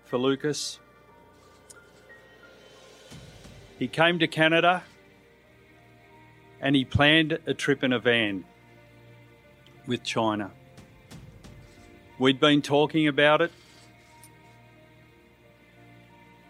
for 0.07 0.19
Lucas. 0.19 0.81
He 3.79 3.87
came 3.87 4.19
to 4.19 4.27
Canada 4.27 4.83
and 6.61 6.75
he 6.75 6.85
planned 6.85 7.39
a 7.47 7.55
trip 7.55 7.85
in 7.85 7.93
a 7.93 8.01
van 8.01 8.45
with 9.87 10.03
Chynna. 10.03 10.51
We'd 12.19 12.41
been 12.41 12.63
talking 12.63 13.09
about 13.09 13.41
it. 13.41 13.51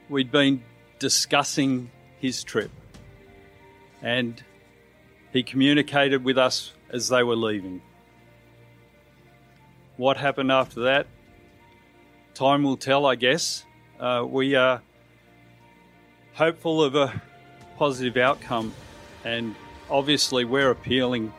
We'd 0.08 0.30
been 0.30 0.62
discussing 0.98 1.90
his 2.18 2.44
trip. 2.44 2.70
And 4.02 4.42
he 5.32 5.42
communicated 5.42 6.24
with 6.24 6.36
us 6.36 6.72
as 6.90 7.08
they 7.08 7.22
were 7.22 7.36
leaving. 7.36 7.80
What 9.96 10.16
happened 10.16 10.52
after 10.52 10.82
that? 10.82 11.06
Time 12.34 12.62
will 12.62 12.76
tell, 12.76 13.06
I 13.06 13.14
guess. 13.14 13.64
Uh, 13.98 14.26
we 14.28 14.54
are 14.54 14.82
hopeful 16.34 16.82
of 16.82 16.94
a 16.94 17.22
positive 17.76 18.16
outcome, 18.16 18.74
and 19.24 19.54
obviously, 19.90 20.44
we're 20.44 20.70
appealing 20.70 21.32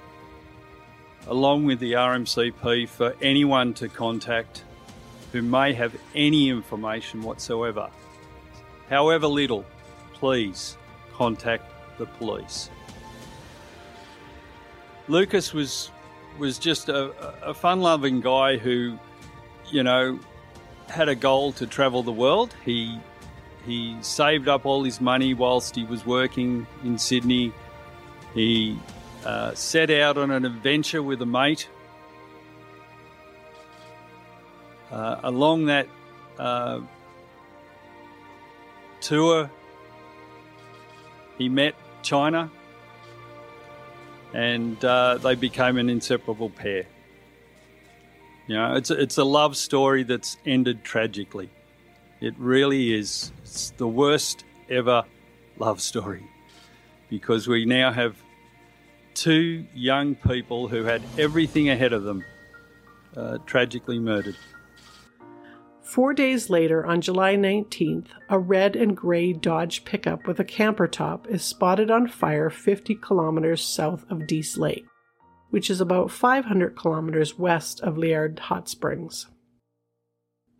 along 1.28 1.66
with 1.66 1.80
the 1.80 1.94
RMCP, 1.94 2.88
for 2.88 3.16
anyone 3.22 3.74
to 3.76 3.88
contact 3.88 4.64
who 5.32 5.42
may 5.42 5.74
have 5.74 5.96
any 6.14 6.50
information 6.50 7.24
whatsoever. 7.24 7.90
However 8.90 9.28
little, 9.28 9.66
please 10.14 10.78
contact 11.14 11.64
the 11.98 12.06
police. 12.06 12.70
Lucas 15.08 15.54
was 15.54 15.92
was 16.40 16.58
just 16.58 16.90
a, 16.90 17.12
a 17.44 17.54
fun-loving 17.54 18.20
guy 18.22 18.58
who, 18.58 18.98
you 19.70 19.84
know, 19.84 20.20
had 20.88 21.08
a 21.08 21.16
goal 21.16 21.52
to 21.54 21.68
travel 21.68 22.04
the 22.04 22.12
world. 22.12 22.56
He 22.64 23.00
he 23.66 23.98
saved 24.02 24.48
up 24.48 24.66
all 24.66 24.84
his 24.84 25.00
money 25.00 25.34
whilst 25.34 25.76
he 25.76 25.84
was 25.84 26.06
working 26.06 26.68
in 26.84 26.98
Sydney. 26.98 27.54
He 28.34 28.78
uh, 29.26 29.54
set 29.54 29.90
out 29.90 30.18
on 30.18 30.32
an 30.32 30.46
adventure 30.46 31.02
with 31.02 31.22
a 31.22 31.26
mate. 31.26 31.68
Uh, 34.92 35.20
along 35.24 35.66
that 35.66 35.88
uh, 36.38 36.80
tour, 39.02 39.50
he 41.38 41.50
met 41.50 41.76
Chynna 42.04 42.50
and 44.34 44.84
uh, 44.84 45.18
they 45.18 45.36
became 45.36 45.78
an 45.78 45.90
inseparable 45.90 46.50
pair. 46.50 46.86
You 48.48 48.56
know, 48.56 48.76
it's 48.76 48.92
it's 48.92 49.18
a 49.18 49.24
love 49.24 49.56
story 49.56 50.04
that's 50.04 50.38
ended 50.46 50.84
tragically. 50.84 51.50
It 52.20 52.34
really 52.38 52.94
is. 52.94 53.32
It's 53.44 53.70
the 53.72 53.88
worst 53.88 54.44
ever 54.70 55.06
love 55.58 55.82
story 55.82 56.24
because 57.10 57.48
we 57.48 57.66
now 57.66 57.92
have 57.92 58.23
two 59.14 59.66
young 59.74 60.16
people 60.16 60.68
who 60.68 60.84
had 60.84 61.02
everything 61.18 61.70
ahead 61.70 61.94
of 61.94 62.04
them 62.04 62.24
uh, 63.16 63.38
tragically 63.46 64.00
murdered. 64.00 64.36
Four 65.82 66.14
days 66.14 66.50
later, 66.50 66.86
on 66.86 67.02
July 67.02 67.36
19th, 67.36 68.08
a 68.30 68.40
red 68.40 68.76
and 68.76 68.98
gray 68.98 69.34
Dodge 69.34 69.86
pickup 69.86 70.26
with 70.26 70.40
a 70.40 70.46
camper 70.46 70.88
top 70.88 71.28
is 71.28 71.44
spotted 71.44 71.92
on 71.92 72.08
fire 72.08 72.50
50 72.50 72.96
kilometers 72.96 73.64
south 73.64 74.06
of 74.10 74.26
Dease 74.26 74.58
Lake, 74.58 74.86
which 75.50 75.70
is 75.70 75.82
about 75.82 76.10
500 76.10 76.76
kilometers 76.76 77.38
west 77.38 77.82
of 77.82 77.96
Liard 77.96 78.40
Hot 78.40 78.70
Springs. 78.70 79.28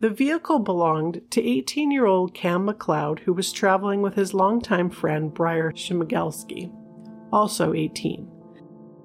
The 0.00 0.10
vehicle 0.10 0.58
belonged 0.58 1.22
to 1.30 1.42
18 1.42 1.90
year 1.90 2.06
old 2.06 2.34
Cam 2.34 2.66
McLeod, 2.66 3.20
who 3.20 3.32
was 3.32 3.50
traveling 3.50 4.02
with 4.02 4.14
his 4.14 4.34
longtime 4.34 4.90
friend 4.90 5.32
Briar 5.32 5.72
Schmegelski, 5.72 6.70
also 7.32 7.72
18. 7.72 8.33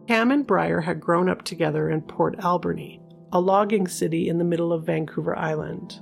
Cam 0.09 0.31
and 0.31 0.47
Briar 0.47 0.81
had 0.81 0.99
grown 0.99 1.29
up 1.29 1.43
together 1.43 1.87
in 1.87 2.01
Port 2.01 2.35
Alberni, 2.39 2.99
a 3.31 3.39
logging 3.39 3.87
city 3.87 4.27
in 4.27 4.39
the 4.39 4.43
middle 4.43 4.73
of 4.73 4.87
Vancouver 4.87 5.37
Island. 5.37 6.01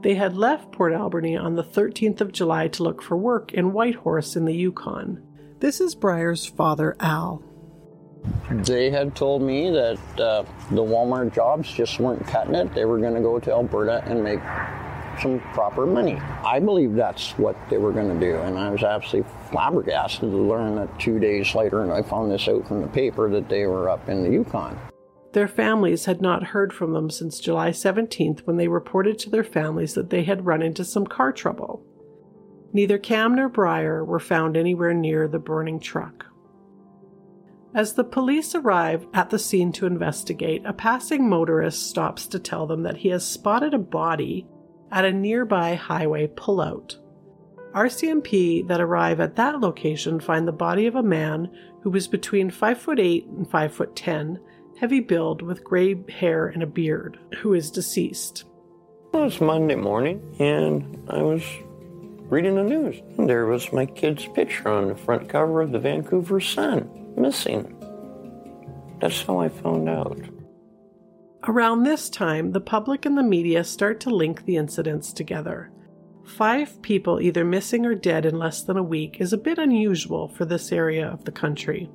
They 0.00 0.14
had 0.14 0.36
left 0.36 0.70
Port 0.70 0.92
Alberni 0.92 1.36
on 1.36 1.56
the 1.56 1.64
13th 1.64 2.20
of 2.20 2.30
July 2.30 2.68
to 2.68 2.84
look 2.84 3.02
for 3.02 3.16
work 3.16 3.52
in 3.52 3.72
Whitehorse 3.72 4.36
in 4.36 4.44
the 4.44 4.54
Yukon. 4.54 5.24
This 5.58 5.80
is 5.80 5.96
Briar's 5.96 6.46
father, 6.46 6.94
Al. 7.00 7.42
They 8.48 8.92
had 8.92 9.16
told 9.16 9.42
me 9.42 9.70
that 9.70 9.98
uh, 10.20 10.44
the 10.70 10.84
Walmart 10.84 11.34
jobs 11.34 11.68
just 11.68 11.98
weren't 11.98 12.24
cutting 12.28 12.54
it. 12.54 12.72
They 12.74 12.84
were 12.84 13.00
going 13.00 13.16
to 13.16 13.20
go 13.20 13.40
to 13.40 13.50
Alberta 13.50 14.04
and 14.06 14.22
make 14.22 14.38
some 15.20 15.40
proper 15.52 15.86
money. 15.86 16.16
I 16.44 16.60
believe 16.60 16.94
that's 16.94 17.32
what 17.38 17.56
they 17.68 17.78
were 17.78 17.92
going 17.92 18.08
to 18.08 18.18
do, 18.18 18.36
and 18.38 18.58
I 18.58 18.70
was 18.70 18.82
absolutely 18.82 19.30
flabbergasted 19.50 20.20
to 20.20 20.26
learn 20.26 20.76
that 20.76 20.98
two 20.98 21.18
days 21.18 21.54
later, 21.54 21.82
and 21.82 21.92
I 21.92 22.02
found 22.02 22.30
this 22.30 22.48
out 22.48 22.66
from 22.66 22.82
the 22.82 22.88
paper, 22.88 23.30
that 23.30 23.48
they 23.48 23.66
were 23.66 23.88
up 23.88 24.08
in 24.08 24.22
the 24.22 24.30
Yukon. 24.30 24.78
Their 25.32 25.48
families 25.48 26.06
had 26.06 26.22
not 26.22 26.42
heard 26.42 26.72
from 26.72 26.92
them 26.92 27.10
since 27.10 27.38
July 27.38 27.70
17th 27.70 28.40
when 28.40 28.56
they 28.56 28.68
reported 28.68 29.18
to 29.20 29.30
their 29.30 29.44
families 29.44 29.94
that 29.94 30.10
they 30.10 30.24
had 30.24 30.46
run 30.46 30.62
into 30.62 30.84
some 30.84 31.06
car 31.06 31.32
trouble. 31.32 31.84
Neither 32.72 32.98
Cam 32.98 33.34
nor 33.34 33.48
Briar 33.48 34.04
were 34.04 34.20
found 34.20 34.56
anywhere 34.56 34.94
near 34.94 35.28
the 35.28 35.38
burning 35.38 35.80
truck. 35.80 36.26
As 37.74 37.92
the 37.92 38.04
police 38.04 38.54
arrive 38.54 39.06
at 39.12 39.30
the 39.30 39.38
scene 39.38 39.72
to 39.72 39.86
investigate, 39.86 40.62
a 40.64 40.72
passing 40.72 41.28
motorist 41.28 41.88
stops 41.88 42.26
to 42.28 42.38
tell 42.38 42.66
them 42.66 42.82
that 42.82 42.96
he 42.96 43.08
has 43.10 43.26
spotted 43.26 43.74
a 43.74 43.78
body 43.78 44.46
at 44.90 45.04
a 45.04 45.12
nearby 45.12 45.74
highway 45.74 46.26
pullout. 46.26 46.96
RCMP 47.74 48.66
that 48.68 48.80
arrive 48.80 49.20
at 49.20 49.36
that 49.36 49.60
location 49.60 50.20
find 50.20 50.48
the 50.48 50.52
body 50.52 50.86
of 50.86 50.94
a 50.94 51.02
man 51.02 51.50
who 51.82 51.90
was 51.90 52.08
between 52.08 52.50
5 52.50 52.78
foot 52.78 52.98
8 52.98 53.26
and 53.26 53.50
5 53.50 53.72
foot 53.72 53.94
10, 53.94 54.40
heavy 54.80 55.00
build 55.00 55.42
with 55.42 55.64
gray 55.64 55.96
hair 56.08 56.46
and 56.46 56.62
a 56.62 56.66
beard, 56.66 57.18
who 57.38 57.54
is 57.54 57.70
deceased. 57.70 58.44
Well, 59.12 59.24
was 59.24 59.40
Monday 59.40 59.74
morning, 59.74 60.22
and 60.38 61.02
I 61.08 61.22
was 61.22 61.42
reading 62.28 62.56
the 62.56 62.62
news, 62.62 63.00
and 63.16 63.28
there 63.28 63.46
was 63.46 63.72
my 63.72 63.86
kid's 63.86 64.26
picture 64.26 64.68
on 64.68 64.88
the 64.88 64.94
front 64.94 65.28
cover 65.28 65.62
of 65.62 65.72
the 65.72 65.78
Vancouver 65.78 66.40
Sun, 66.40 67.14
missing. 67.16 67.74
That's 69.00 69.22
how 69.22 69.38
I 69.38 69.48
found 69.48 69.88
out. 69.88 70.18
Around 71.48 71.84
this 71.84 72.10
time, 72.10 72.52
the 72.52 72.60
public 72.60 73.06
and 73.06 73.16
the 73.16 73.22
media 73.22 73.64
start 73.64 74.00
to 74.00 74.10
link 74.10 74.44
the 74.44 74.58
incidents 74.58 75.14
together. 75.14 75.70
Five 76.22 76.82
people 76.82 77.22
either 77.22 77.42
missing 77.42 77.86
or 77.86 77.94
dead 77.94 78.26
in 78.26 78.38
less 78.38 78.62
than 78.62 78.76
a 78.76 78.82
week 78.82 79.16
is 79.18 79.32
a 79.32 79.38
bit 79.38 79.56
unusual 79.56 80.28
for 80.28 80.44
this 80.44 80.72
area 80.72 81.08
of 81.08 81.24
the 81.24 81.32
country. 81.32 81.90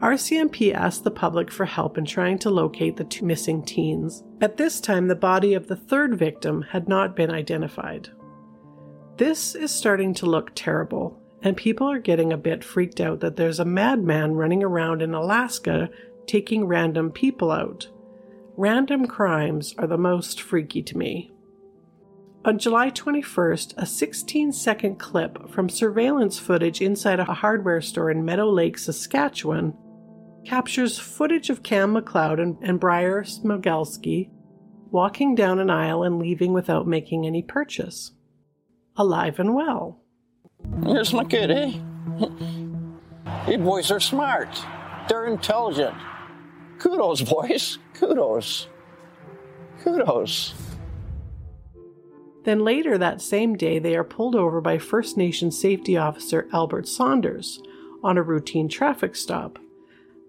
RCMP 0.00 0.72
asked 0.72 1.04
the 1.04 1.10
public 1.10 1.50
for 1.50 1.66
help 1.66 1.98
in 1.98 2.06
trying 2.06 2.38
to 2.38 2.50
locate 2.50 2.96
the 2.96 3.04
two 3.04 3.26
missing 3.26 3.62
teens. 3.62 4.24
At 4.40 4.56
this 4.56 4.80
time, 4.80 5.08
the 5.08 5.14
body 5.14 5.52
of 5.52 5.68
the 5.68 5.76
third 5.76 6.18
victim 6.18 6.62
had 6.62 6.88
not 6.88 7.14
been 7.14 7.30
identified. 7.30 8.08
This 9.18 9.54
is 9.54 9.70
starting 9.70 10.14
to 10.14 10.24
look 10.24 10.52
terrible, 10.54 11.20
and 11.42 11.58
people 11.58 11.90
are 11.90 11.98
getting 11.98 12.32
a 12.32 12.38
bit 12.38 12.64
freaked 12.64 13.02
out 13.02 13.20
that 13.20 13.36
there's 13.36 13.60
a 13.60 13.66
madman 13.66 14.32
running 14.32 14.62
around 14.64 15.02
in 15.02 15.12
Alaska 15.12 15.90
taking 16.26 16.66
random 16.66 17.12
people 17.12 17.50
out. 17.50 17.88
Random 18.58 19.06
crimes 19.06 19.74
are 19.76 19.86
the 19.86 19.98
most 19.98 20.40
freaky 20.40 20.82
to 20.82 20.96
me. 20.96 21.30
On 22.46 22.58
July 22.58 22.90
21st, 22.90 23.74
a 23.76 23.84
16 23.84 24.52
second 24.52 24.98
clip 24.98 25.50
from 25.50 25.68
surveillance 25.68 26.38
footage 26.38 26.80
inside 26.80 27.20
a 27.20 27.24
hardware 27.24 27.82
store 27.82 28.10
in 28.10 28.24
Meadow 28.24 28.48
Lake, 28.48 28.78
Saskatchewan, 28.78 29.76
captures 30.46 30.98
footage 30.98 31.50
of 31.50 31.62
Cam 31.62 31.94
McLeod 31.94 32.40
and, 32.40 32.56
and 32.62 32.80
Briar 32.80 33.24
Schmegelski 33.24 34.30
walking 34.90 35.34
down 35.34 35.58
an 35.58 35.68
aisle 35.68 36.02
and 36.02 36.18
leaving 36.18 36.54
without 36.54 36.86
making 36.86 37.26
any 37.26 37.42
purchase. 37.42 38.12
Alive 38.96 39.38
and 39.38 39.54
well. 39.54 40.00
Here's 40.82 41.12
my 41.12 41.24
kid, 41.24 41.50
eh? 41.50 41.72
You 43.48 43.58
boys 43.58 43.90
are 43.90 44.00
smart. 44.00 44.48
They're 45.08 45.26
intelligent. 45.26 45.94
Kudos, 46.78 47.22
boys. 47.22 47.78
Kudos. 47.94 48.68
Kudos. 49.82 50.54
Then 52.44 52.64
later 52.64 52.96
that 52.96 53.20
same 53.20 53.56
day, 53.56 53.78
they 53.78 53.96
are 53.96 54.04
pulled 54.04 54.36
over 54.36 54.60
by 54.60 54.78
First 54.78 55.16
Nation 55.16 55.50
Safety 55.50 55.96
Officer 55.96 56.48
Albert 56.52 56.86
Saunders 56.86 57.60
on 58.04 58.16
a 58.16 58.22
routine 58.22 58.68
traffic 58.68 59.16
stop. 59.16 59.58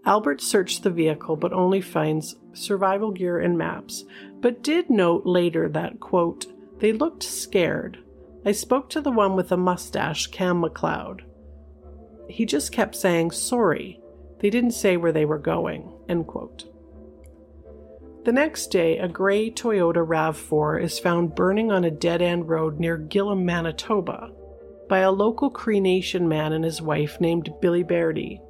Albert 0.06 0.42
searched 0.42 0.84
the 0.84 0.90
vehicle 0.90 1.36
but 1.36 1.54
only 1.54 1.82
finds 1.82 2.36
survival 2.54 3.12
gear 3.12 3.40
and 3.40 3.58
maps, 3.58 4.06
but 4.40 4.64
did 4.64 4.90
note 4.90 5.26
later 5.26 5.70
that, 5.70 6.00
quote, 6.00 6.48
they 6.80 6.94
looked 6.94 7.24
scared. 7.24 8.00
I 8.46 8.52
spoke 8.52 8.90
to 8.92 9.02
the 9.02 9.12
one 9.12 9.36
with 9.36 9.50
the 9.50 9.58
mustache, 9.58 10.28
Cam 10.28 10.62
McLeod. 10.62 11.22
He 12.30 12.46
just 12.46 12.72
kept 12.72 12.96
saying 12.96 13.32
sorry. 13.32 14.00
They 14.40 14.50
didn't 14.50 14.72
say 14.72 14.98
where 14.98 15.12
they 15.12 15.26
were 15.26 15.40
going, 15.40 15.92
end 16.10 16.28
quote. 16.28 16.66
The 18.26 18.34
next 18.34 18.68
day, 18.68 18.98
a 18.98 19.08
gray 19.08 19.50
Toyota 19.50 20.06
RAV4 20.06 20.84
is 20.84 21.00
found 21.00 21.34
burning 21.34 21.72
on 21.72 21.86
a 21.86 21.92
dead 21.92 22.22
end 22.22 22.50
road 22.50 22.78
near 22.78 22.98
Gillam, 22.98 23.44
Manitoba, 23.44 24.32
by 24.90 25.00
a 25.00 25.12
local 25.12 25.50
Cree 25.50 25.80
Nation 25.80 26.28
man 26.28 26.52
and 26.52 26.66
his 26.66 26.82
wife 26.82 27.22
named 27.22 27.54
Billy 27.62 27.84
Bairdy. 27.84 28.42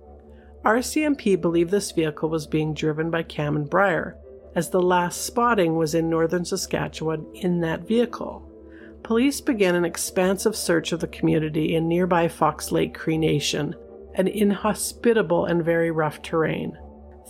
RCMP 0.65 1.39
believe 1.39 1.69
this 1.69 1.91
vehicle 1.91 2.27
was 2.27 2.47
being 2.47 2.73
driven 2.73 3.11
by 3.11 3.21
Cam 3.23 3.55
and 3.55 3.69
Briar, 3.69 4.17
as 4.55 4.71
the 4.71 4.81
last 4.81 5.21
spotting 5.21 5.75
was 5.75 5.93
in 5.93 6.09
northern 6.09 6.43
Saskatchewan 6.43 7.27
in 7.35 7.61
that 7.61 7.87
vehicle. 7.87 8.43
Police 9.03 9.39
began 9.39 9.75
an 9.75 9.85
expansive 9.85 10.55
search 10.55 10.91
of 10.91 10.99
the 10.99 11.07
community 11.07 11.75
in 11.75 11.87
nearby 11.87 12.27
Fox 12.27 12.71
Lake 12.71 12.95
Cree 12.95 13.17
Nation, 13.17 13.75
an 14.15 14.27
inhospitable 14.27 15.45
and 15.45 15.63
very 15.63 15.91
rough 15.91 16.21
terrain, 16.23 16.77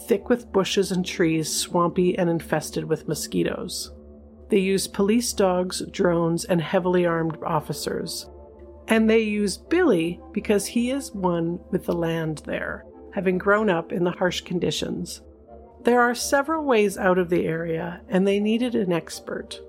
thick 0.06 0.30
with 0.30 0.52
bushes 0.52 0.92
and 0.92 1.06
trees, 1.06 1.54
swampy 1.54 2.18
and 2.18 2.30
infested 2.30 2.86
with 2.86 3.08
mosquitoes. 3.08 3.92
They 4.50 4.60
use 4.60 4.88
police 4.88 5.34
dogs, 5.34 5.82
drones, 5.92 6.46
and 6.46 6.62
heavily 6.62 7.06
armed 7.06 7.38
officers. 7.46 8.30
And 8.88 9.10
they 9.10 9.20
use 9.20 9.58
Billy 9.58 10.22
because 10.32 10.66
he 10.66 10.92
is 10.92 11.12
one 11.12 11.60
with 11.72 11.86
the 11.86 11.94
land 11.94 12.44
there 12.46 12.86
having 13.18 13.40
grown 13.40 13.68
up 13.68 13.92
in 13.92 14.04
the 14.04 14.12
harsh 14.12 14.42
conditions. 14.42 15.22
There 15.84 16.00
are 16.02 16.14
several 16.14 16.64
ways 16.64 17.00
out 17.00 17.18
of 17.18 17.32
the 17.32 17.48
area, 17.48 18.00
and 18.10 18.28
they 18.28 18.40
needed 18.40 18.76
an 18.76 18.94
expert. 18.94 19.60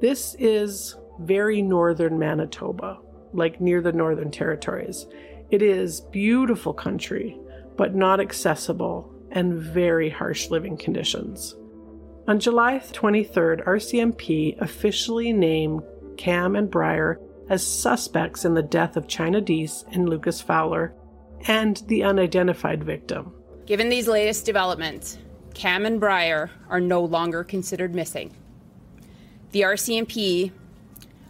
This 0.00 0.34
is 0.38 0.96
very 1.18 1.60
northern 1.60 2.18
Manitoba, 2.18 2.98
like 3.34 3.60
near 3.60 3.82
the 3.82 3.92
Northern 3.92 4.30
Territories. 4.30 5.06
It 5.50 5.60
is 5.60 6.00
beautiful 6.00 6.72
country, 6.72 7.38
but 7.76 7.94
not 7.94 8.18
accessible 8.18 9.14
and 9.30 9.54
very 9.54 10.10
harsh 10.10 10.50
living 10.50 10.76
conditions. 10.76 11.54
On 12.28 12.38
July 12.38 12.78
23rd, 12.78 13.64
RCMP 13.64 14.60
officially 14.60 15.32
named 15.32 15.82
Cam 16.16 16.54
and 16.54 16.70
Briar 16.70 17.18
as 17.48 17.66
suspects 17.66 18.44
in 18.44 18.54
the 18.54 18.62
death 18.62 18.96
of 18.96 19.06
Chynna 19.06 19.44
Deese 19.44 19.84
and 19.92 20.08
Lucas 20.08 20.40
Fowler 20.40 20.94
and 21.48 21.82
the 21.88 22.04
unidentified 22.04 22.84
victim. 22.84 23.32
Given 23.66 23.88
these 23.88 24.06
latest 24.06 24.46
developments, 24.46 25.18
Cam 25.54 25.86
and 25.86 25.98
Briar 25.98 26.50
are 26.68 26.80
no 26.80 27.02
longer 27.02 27.42
considered 27.42 27.94
missing. 27.94 28.36
The 29.52 29.62
RCMP 29.62 30.52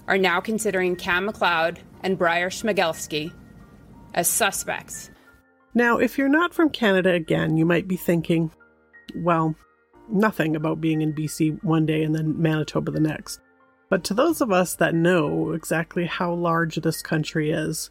are 0.06 0.18
now 0.18 0.40
considering 0.40 0.96
Cam 0.96 1.28
McLeod 1.28 1.78
and 2.02 2.18
Briar 2.18 2.50
Schmegelski 2.50 3.32
as 4.12 4.28
suspects. 4.28 5.10
Now, 5.74 5.98
if 5.98 6.18
you're 6.18 6.28
not 6.28 6.52
from 6.52 6.70
Canada 6.70 7.12
again, 7.12 7.56
you 7.56 7.64
might 7.64 7.86
be 7.86 7.96
thinking, 7.96 8.50
well, 9.16 9.54
nothing 10.08 10.56
about 10.56 10.80
being 10.80 11.02
in 11.02 11.14
BC 11.14 11.62
one 11.62 11.86
day 11.86 12.02
and 12.02 12.14
then 12.14 12.40
Manitoba 12.40 12.90
the 12.90 13.00
next. 13.00 13.40
But 13.88 14.04
to 14.04 14.14
those 14.14 14.40
of 14.40 14.52
us 14.52 14.74
that 14.76 14.94
know 14.94 15.52
exactly 15.52 16.06
how 16.06 16.32
large 16.32 16.76
this 16.76 17.02
country 17.02 17.50
is, 17.50 17.90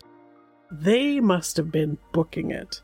they 0.71 1.19
must 1.19 1.57
have 1.57 1.71
been 1.71 1.97
booking 2.13 2.51
it. 2.51 2.81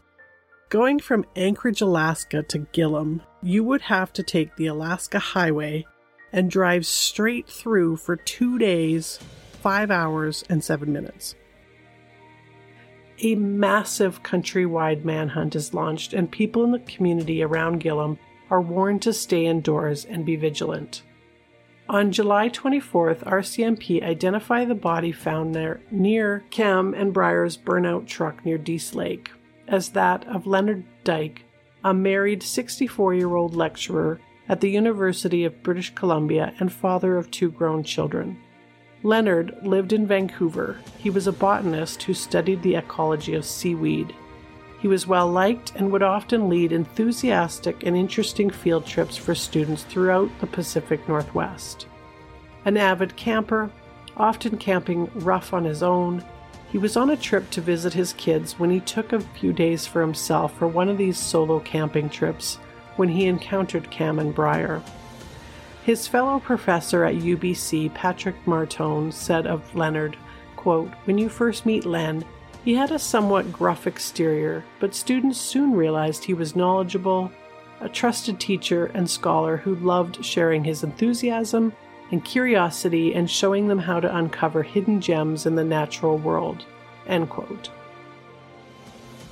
Going 0.70 1.00
from 1.00 1.26
Anchorage, 1.36 1.82
Alaska 1.82 2.44
to 2.44 2.60
Gillam, 2.60 3.22
you 3.42 3.64
would 3.64 3.82
have 3.82 4.12
to 4.14 4.24
take 4.24 4.56
the 4.56 4.68
Alaska 4.68 5.20
Highway 5.20 5.86
and 6.34 6.50
drive 6.50 6.86
straight 6.86 7.48
through 7.48 7.98
for 7.98 8.16
two 8.16 8.58
days, 8.58 9.20
five 9.62 9.92
hours, 9.92 10.44
and 10.50 10.64
seven 10.64 10.92
minutes. 10.92 11.36
A 13.22 13.36
massive 13.36 14.24
countrywide 14.24 15.06
manhunt 15.06 15.56
is 15.56 15.74
launched, 15.74 16.14
and 16.14 16.30
people 16.30 16.64
in 16.64 16.72
the 16.72 16.80
community 16.80 17.42
around 17.42 17.82
Gillam 17.82 18.18
are 18.50 18.62
warned 18.62 19.02
to 19.04 19.14
stay 19.14 19.46
indoors 19.46 20.06
and 20.06 20.26
be 20.26 20.36
vigilant. 20.36 21.02
On 21.88 22.12
July 22.12 22.50
24th, 22.50 23.24
RCMP 23.24 24.04
identify 24.04 24.66
the 24.66 24.76
body 24.76 25.12
found 25.12 25.54
there 25.54 25.82
near 25.92 26.44
Cam 26.50 26.94
and 26.94 27.14
Briar's 27.14 27.58
burnout 27.58 28.08
truck 28.08 28.44
near 28.44 28.58
Dease 28.58 28.96
Lake 28.96 29.32
as 29.68 29.90
that 29.90 30.26
of 30.28 30.48
Leonard 30.48 30.84
Dyck, 31.04 31.44
a 31.84 31.94
married 31.94 32.44
64 32.44 33.14
year 33.14 33.36
old 33.36 33.56
lecturer 33.56 34.20
at 34.48 34.62
the 34.62 34.70
University 34.70 35.44
of 35.44 35.64
British 35.64 35.94
Columbia 35.96 36.54
and 36.60 36.72
father 36.72 37.18
of 37.18 37.32
two 37.32 37.50
grown 37.50 37.84
children. 37.84 38.38
Leonard 39.06 39.56
lived 39.62 39.94
in 39.94 40.08
Vancouver. 40.08 40.78
He 40.98 41.12
was 41.12 41.28
a 41.28 41.32
botanist 41.32 42.02
who 42.02 42.16
studied 42.16 42.64
the 42.64 42.74
ecology 42.74 43.36
of 43.36 43.46
seaweed. 43.46 44.16
He 44.80 44.88
was 44.88 45.06
well 45.06 45.32
liked 45.32 45.74
and 45.76 45.92
would 45.92 46.02
often 46.02 46.50
lead 46.50 46.72
enthusiastic 46.72 47.86
and 47.86 47.96
interesting 47.96 48.50
field 48.50 48.84
trips 48.84 49.16
for 49.16 49.36
students 49.36 49.84
throughout 49.84 50.32
the 50.40 50.48
Pacific 50.48 51.08
Northwest. 51.08 51.86
An 52.66 52.78
avid 52.78 53.16
camper, 53.16 53.70
often 54.18 54.58
camping 54.58 55.12
rough 55.14 55.54
on 55.54 55.66
his 55.66 55.84
own, 55.84 56.26
he 56.72 56.80
was 56.80 56.98
on 56.98 57.12
a 57.12 57.16
trip 57.16 57.52
to 57.52 57.62
visit 57.62 57.94
his 57.94 58.14
kids 58.14 58.58
when 58.58 58.72
he 58.72 58.80
took 58.80 59.14
a 59.14 59.20
few 59.20 59.54
days 59.54 59.86
for 59.86 60.02
himself 60.02 60.58
for 60.58 60.68
one 60.68 60.90
of 60.90 60.98
these 60.98 61.20
solo 61.20 61.60
camping 61.60 62.10
trips 62.10 62.56
when 62.96 63.10
he 63.10 63.28
encountered 63.28 63.92
Cam 63.92 64.18
and 64.18 64.34
Briar. 64.34 64.82
His 65.86 66.08
fellow 66.08 66.40
professor 66.40 67.04
at 67.04 67.14
UBC, 67.14 67.94
Patrick 67.94 68.44
Martone, 68.46 69.14
said 69.14 69.46
of 69.46 69.76
Leonard, 69.76 70.18
quote, 70.56 70.90
When 71.04 71.20
you 71.20 71.30
first 71.30 71.64
meet 71.64 71.86
Len, 71.86 72.26
he 72.64 72.74
had 72.74 72.90
a 72.90 72.98
somewhat 72.98 73.54
gruff 73.54 73.86
exterior, 73.86 74.64
but 74.80 74.96
students 74.96 75.40
soon 75.40 75.74
realized 75.74 76.24
he 76.24 76.34
was 76.34 76.56
knowledgeable, 76.56 77.32
a 77.82 77.88
trusted 77.88 78.40
teacher 78.40 78.88
and 78.96 79.08
scholar 79.08 79.58
who 79.58 79.76
loved 79.76 80.26
sharing 80.26 80.64
his 80.64 80.84
enthusiasm 80.84 81.72
and 82.10 82.26
curiosity 82.26 83.14
and 83.14 83.30
showing 83.30 83.68
them 83.68 83.78
how 83.78 84.00
to 84.00 84.18
uncover 84.18 84.64
hidden 84.64 85.00
gems 85.00 85.46
in 85.46 85.54
the 85.54 85.64
natural 85.64 86.18
world. 86.18 86.66
End 87.06 87.30
quote. 87.30 87.70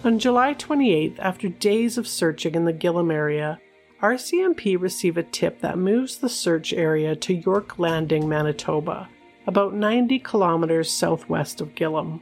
On 0.03 0.19
July 0.19 0.53
28th, 0.53 1.17
after 1.17 1.49
days 1.49 1.97
of 1.97 2.07
searching 2.07 2.53
in 2.53 2.65
the 2.65 2.73
Gillam 2.73 3.11
area, 3.11 3.59
RCMP 4.03 4.77
receive 4.77 5.15
a 5.15 5.23
tip 5.23 5.61
that 5.61 5.77
moves 5.77 6.17
the 6.17 6.27
search 6.27 6.73
area 6.73 7.15
to 7.15 7.33
York 7.33 7.79
Landing, 7.79 8.27
Manitoba, 8.27 9.07
about 9.47 9.73
90 9.73 10.19
kilometers 10.19 10.91
southwest 10.91 11.61
of 11.61 11.73
Gillam. 11.73 12.19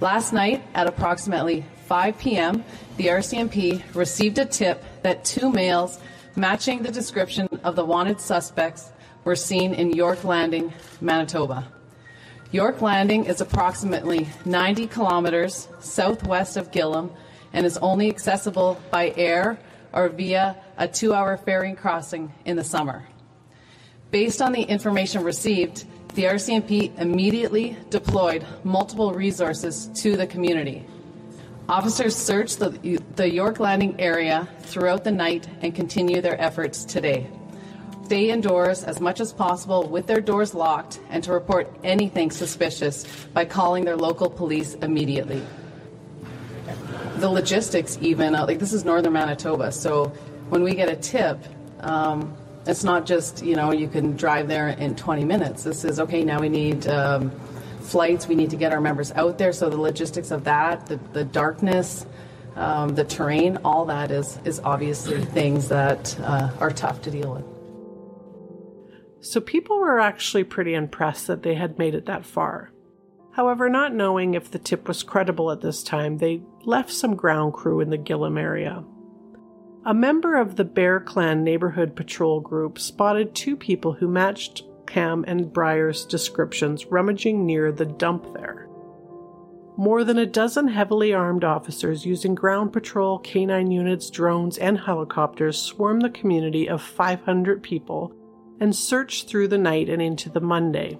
Last 0.00 0.32
night 0.32 0.64
at 0.74 0.88
approximately 0.88 1.64
5 1.86 2.18
p.m., 2.18 2.64
the 2.96 3.06
RCMP 3.06 3.84
received 3.94 4.38
a 4.38 4.44
tip 4.44 4.82
that 5.02 5.24
two 5.24 5.48
males 5.48 6.00
matching 6.34 6.82
the 6.82 6.90
description 6.90 7.46
of 7.62 7.76
the 7.76 7.84
wanted 7.84 8.20
suspects 8.20 8.90
were 9.22 9.36
seen 9.36 9.74
in 9.74 9.92
York 9.92 10.24
Landing, 10.24 10.72
Manitoba. 11.00 11.68
York 12.50 12.82
Landing 12.82 13.26
is 13.26 13.40
approximately 13.40 14.26
90 14.44 14.88
kilometers 14.88 15.68
southwest 15.78 16.56
of 16.56 16.72
Gillam 16.72 17.14
and 17.52 17.64
is 17.64 17.78
only 17.78 18.08
accessible 18.08 18.80
by 18.90 19.14
air 19.16 19.56
or 19.92 20.08
via 20.08 20.56
a 20.78 20.88
two 20.88 21.12
hour 21.14 21.36
ferry 21.36 21.74
crossing 21.74 22.32
in 22.44 22.56
the 22.56 22.64
summer. 22.64 23.06
Based 24.10 24.42
on 24.42 24.52
the 24.52 24.62
information 24.62 25.22
received, 25.24 25.84
the 26.14 26.24
RCMP 26.24 26.98
immediately 26.98 27.76
deployed 27.88 28.46
multiple 28.64 29.12
resources 29.12 29.88
to 30.02 30.16
the 30.16 30.26
community. 30.26 30.84
Officers 31.68 32.14
searched 32.14 32.58
the, 32.58 33.00
the 33.16 33.32
York 33.32 33.58
Landing 33.60 33.98
area 33.98 34.48
throughout 34.60 35.04
the 35.04 35.12
night 35.12 35.48
and 35.62 35.74
continue 35.74 36.20
their 36.20 36.38
efforts 36.38 36.84
today. 36.84 37.26
Stay 38.04 38.30
indoors 38.30 38.84
as 38.84 39.00
much 39.00 39.20
as 39.20 39.32
possible 39.32 39.88
with 39.88 40.06
their 40.06 40.20
doors 40.20 40.52
locked 40.52 41.00
and 41.08 41.24
to 41.24 41.32
report 41.32 41.74
anything 41.82 42.30
suspicious 42.30 43.06
by 43.32 43.46
calling 43.46 43.86
their 43.86 43.96
local 43.96 44.28
police 44.28 44.74
immediately. 44.74 45.42
The 47.22 47.30
logistics, 47.30 47.98
even, 48.00 48.34
uh, 48.34 48.46
like 48.46 48.58
this 48.58 48.72
is 48.72 48.84
northern 48.84 49.12
Manitoba, 49.12 49.70
so 49.70 50.06
when 50.48 50.64
we 50.64 50.74
get 50.74 50.88
a 50.88 50.96
tip, 50.96 51.38
um, 51.78 52.36
it's 52.66 52.82
not 52.82 53.06
just, 53.06 53.44
you 53.44 53.54
know, 53.54 53.70
you 53.70 53.86
can 53.86 54.16
drive 54.16 54.48
there 54.48 54.70
in 54.70 54.96
20 54.96 55.22
minutes. 55.24 55.62
This 55.62 55.84
is, 55.84 56.00
okay, 56.00 56.24
now 56.24 56.40
we 56.40 56.48
need 56.48 56.88
um, 56.88 57.30
flights, 57.80 58.26
we 58.26 58.34
need 58.34 58.50
to 58.50 58.56
get 58.56 58.72
our 58.72 58.80
members 58.80 59.12
out 59.12 59.38
there. 59.38 59.52
So 59.52 59.70
the 59.70 59.76
logistics 59.76 60.32
of 60.32 60.42
that, 60.42 60.86
the, 60.86 60.98
the 61.12 61.22
darkness, 61.22 62.06
um, 62.56 62.96
the 62.96 63.04
terrain, 63.04 63.56
all 63.64 63.84
that 63.84 64.10
is, 64.10 64.40
is 64.44 64.58
obviously 64.64 65.24
things 65.24 65.68
that 65.68 66.18
uh, 66.22 66.50
are 66.58 66.72
tough 66.72 67.02
to 67.02 67.10
deal 67.12 67.34
with. 67.34 67.44
So 69.24 69.40
people 69.40 69.78
were 69.78 70.00
actually 70.00 70.42
pretty 70.42 70.74
impressed 70.74 71.28
that 71.28 71.44
they 71.44 71.54
had 71.54 71.78
made 71.78 71.94
it 71.94 72.06
that 72.06 72.26
far. 72.26 72.72
However, 73.32 73.68
not 73.68 73.94
knowing 73.94 74.34
if 74.34 74.50
the 74.50 74.58
tip 74.58 74.86
was 74.86 75.02
credible 75.02 75.50
at 75.50 75.62
this 75.62 75.82
time, 75.82 76.18
they 76.18 76.42
left 76.64 76.92
some 76.92 77.16
ground 77.16 77.54
crew 77.54 77.80
in 77.80 77.90
the 77.90 77.98
Gillam 77.98 78.38
area. 78.38 78.84
A 79.84 79.94
member 79.94 80.36
of 80.36 80.56
the 80.56 80.64
Bear 80.64 81.00
Clan 81.00 81.42
neighborhood 81.42 81.96
patrol 81.96 82.40
group 82.40 82.78
spotted 82.78 83.34
two 83.34 83.56
people 83.56 83.94
who 83.94 84.06
matched 84.06 84.62
Cam 84.86 85.24
and 85.26 85.52
Briar's 85.52 86.04
descriptions 86.04 86.86
rummaging 86.86 87.46
near 87.46 87.72
the 87.72 87.86
dump 87.86 88.34
there. 88.34 88.68
More 89.78 90.04
than 90.04 90.18
a 90.18 90.26
dozen 90.26 90.68
heavily 90.68 91.14
armed 91.14 91.44
officers 91.44 92.04
using 92.04 92.34
ground 92.34 92.74
patrol, 92.74 93.18
canine 93.18 93.70
units, 93.70 94.10
drones, 94.10 94.58
and 94.58 94.78
helicopters 94.78 95.60
swarmed 95.60 96.02
the 96.02 96.10
community 96.10 96.68
of 96.68 96.82
500 96.82 97.62
people 97.62 98.14
and 98.60 98.76
searched 98.76 99.28
through 99.28 99.48
the 99.48 99.58
night 99.58 99.88
and 99.88 100.02
into 100.02 100.28
the 100.28 100.40
Monday. 100.40 100.98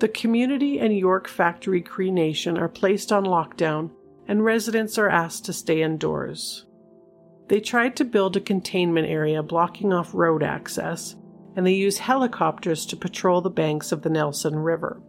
The 0.00 0.08
community 0.08 0.80
and 0.80 0.96
York 0.96 1.28
Factory 1.28 1.80
Cree 1.80 2.10
Nation 2.10 2.58
are 2.58 2.68
placed 2.68 3.12
on 3.12 3.24
lockdown, 3.24 3.90
and 4.26 4.44
residents 4.44 4.98
are 4.98 5.08
asked 5.08 5.44
to 5.46 5.52
stay 5.52 5.82
indoors. 5.82 6.66
They 7.48 7.60
tried 7.60 7.94
to 7.96 8.04
build 8.04 8.36
a 8.36 8.40
containment 8.40 9.08
area 9.08 9.42
blocking 9.42 9.92
off 9.92 10.14
road 10.14 10.42
access, 10.42 11.14
and 11.54 11.66
they 11.66 11.74
use 11.74 11.98
helicopters 11.98 12.86
to 12.86 12.96
patrol 12.96 13.40
the 13.40 13.50
banks 13.50 13.92
of 13.92 14.02
the 14.02 14.10
Nelson 14.10 14.56
River. 14.56 15.00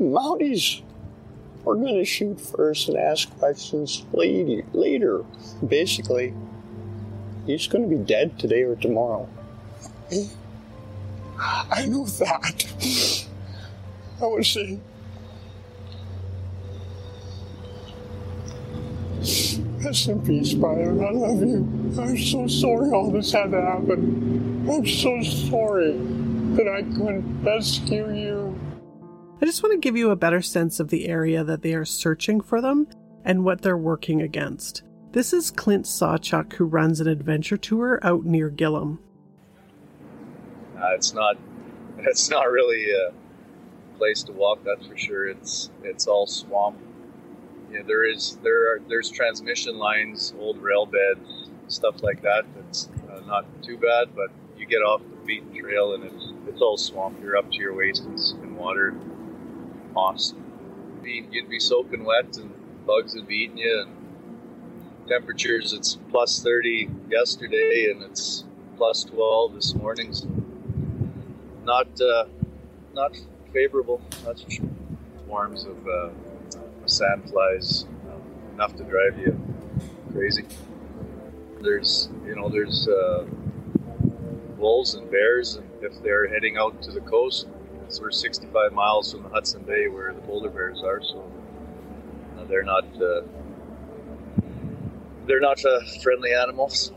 Mounties 0.00 0.82
are 1.66 1.74
going 1.74 1.96
to 1.96 2.04
shoot 2.04 2.40
first 2.40 2.88
and 2.88 2.96
ask 2.96 3.30
questions 3.38 4.06
later. 4.12 5.24
Basically, 5.66 6.34
he's 7.46 7.66
going 7.66 7.88
to 7.88 7.96
be 7.96 8.02
dead 8.02 8.38
today 8.38 8.62
or 8.62 8.76
tomorrow. 8.76 9.28
I 11.38 11.86
know 11.86 12.06
that. 12.06 13.21
I 14.22 14.26
was 14.26 14.48
saying 14.48 14.80
Rest 19.84 20.08
in 20.08 20.24
peace, 20.24 20.54
Brian. 20.54 21.04
I 21.04 21.10
love 21.10 21.40
you. 21.40 21.68
I'm 22.00 22.16
so 22.16 22.46
sorry 22.46 22.90
all 22.90 23.10
this 23.10 23.32
had 23.32 23.50
to 23.50 23.60
happen. 23.60 24.66
I'm 24.70 24.86
so 24.86 25.20
sorry 25.22 25.92
that 26.56 26.68
I 26.68 26.82
couldn't 26.82 27.42
rescue 27.42 28.14
you. 28.14 28.60
I 29.40 29.44
just 29.44 29.62
want 29.62 29.72
to 29.72 29.78
give 29.78 29.96
you 29.96 30.10
a 30.10 30.16
better 30.16 30.40
sense 30.40 30.78
of 30.78 30.88
the 30.88 31.08
area 31.08 31.42
that 31.42 31.62
they 31.62 31.74
are 31.74 31.84
searching 31.84 32.40
for 32.40 32.60
them 32.60 32.86
and 33.24 33.44
what 33.44 33.62
they're 33.62 33.76
working 33.76 34.22
against. 34.22 34.84
This 35.10 35.32
is 35.32 35.50
Clint 35.50 35.84
Sawchuk, 35.84 36.52
who 36.54 36.64
runs 36.64 37.00
an 37.00 37.08
adventure 37.08 37.56
tour 37.56 37.98
out 38.02 38.24
near 38.24 38.50
Gillam. 38.50 38.98
Uh, 40.80 40.94
it's 40.94 41.12
not. 41.12 41.36
It's 42.04 42.30
not 42.30 42.50
really 42.50 42.90
a 42.90 43.12
place 43.98 44.22
to 44.24 44.32
walk. 44.32 44.64
That's 44.64 44.86
for 44.86 44.96
sure. 44.96 45.28
It's 45.28 45.70
it's 45.82 46.06
all 46.06 46.26
swamp 46.26 46.78
yeah, 47.72 47.82
there 47.86 48.04
is 48.08 48.38
there 48.42 48.74
are 48.74 48.80
there's 48.88 49.10
transmission 49.10 49.78
lines, 49.78 50.34
old 50.38 50.58
rail 50.58 50.86
beds, 50.86 51.50
stuff 51.68 52.02
like 52.02 52.22
that. 52.22 52.44
That's 52.54 52.88
uh, 53.10 53.20
not 53.26 53.46
too 53.62 53.78
bad, 53.78 54.14
but 54.14 54.30
you 54.58 54.66
get 54.66 54.78
off 54.82 55.00
the 55.00 55.26
beaten 55.26 55.54
trail 55.58 55.94
and 55.94 56.04
it's 56.04 56.32
it's 56.48 56.60
all 56.60 56.76
swamp. 56.76 57.18
You're 57.22 57.36
up 57.36 57.50
to 57.50 57.58
your 57.58 57.74
waist 57.74 58.04
in 58.04 58.56
water, 58.56 58.94
moss. 59.94 60.34
You'd 61.02 61.48
be 61.48 61.58
soaking 61.58 62.04
wet 62.04 62.36
and 62.36 62.52
bugs 62.86 63.14
would 63.14 63.26
be 63.26 63.36
eating 63.36 63.58
you. 63.58 63.86
And 63.86 65.08
temperatures, 65.08 65.72
it's 65.72 65.98
plus 66.10 66.42
30 66.42 66.88
yesterday 67.08 67.90
and 67.90 68.02
it's 68.02 68.44
plus 68.76 69.04
12 69.04 69.54
this 69.54 69.74
morning. 69.74 70.12
So 70.12 70.28
not 71.64 71.88
uh, 72.00 72.24
not 72.92 73.16
favorable. 73.52 74.00
That's 74.24 74.42
for 74.42 74.50
sure. 74.50 74.68
Swarms 75.24 75.64
of 75.64 75.86
uh, 75.86 76.10
sand 76.86 77.28
flies 77.30 77.86
um, 78.10 78.22
enough 78.54 78.76
to 78.76 78.84
drive 78.84 79.18
you 79.18 79.38
crazy. 80.12 80.44
There's, 81.60 82.10
you 82.26 82.34
know, 82.34 82.48
there's 82.48 82.88
uh, 82.88 83.24
wolves 84.58 84.94
and 84.94 85.10
bears, 85.10 85.56
and 85.56 85.68
if 85.80 86.02
they're 86.02 86.28
heading 86.28 86.56
out 86.56 86.82
to 86.82 86.90
the 86.90 87.00
coast, 87.00 87.46
we're 88.00 88.10
65 88.10 88.72
miles 88.72 89.12
from 89.12 89.22
the 89.22 89.28
Hudson 89.28 89.62
Bay 89.64 89.86
where 89.88 90.14
the 90.14 90.20
polar 90.22 90.48
bears 90.48 90.82
are, 90.82 91.02
so 91.02 91.30
uh, 92.38 92.44
they're 92.44 92.62
not 92.62 92.84
uh, 93.00 93.22
they're 95.26 95.40
not 95.40 95.62
uh, 95.64 95.80
friendly 96.02 96.32
animals. 96.32 96.92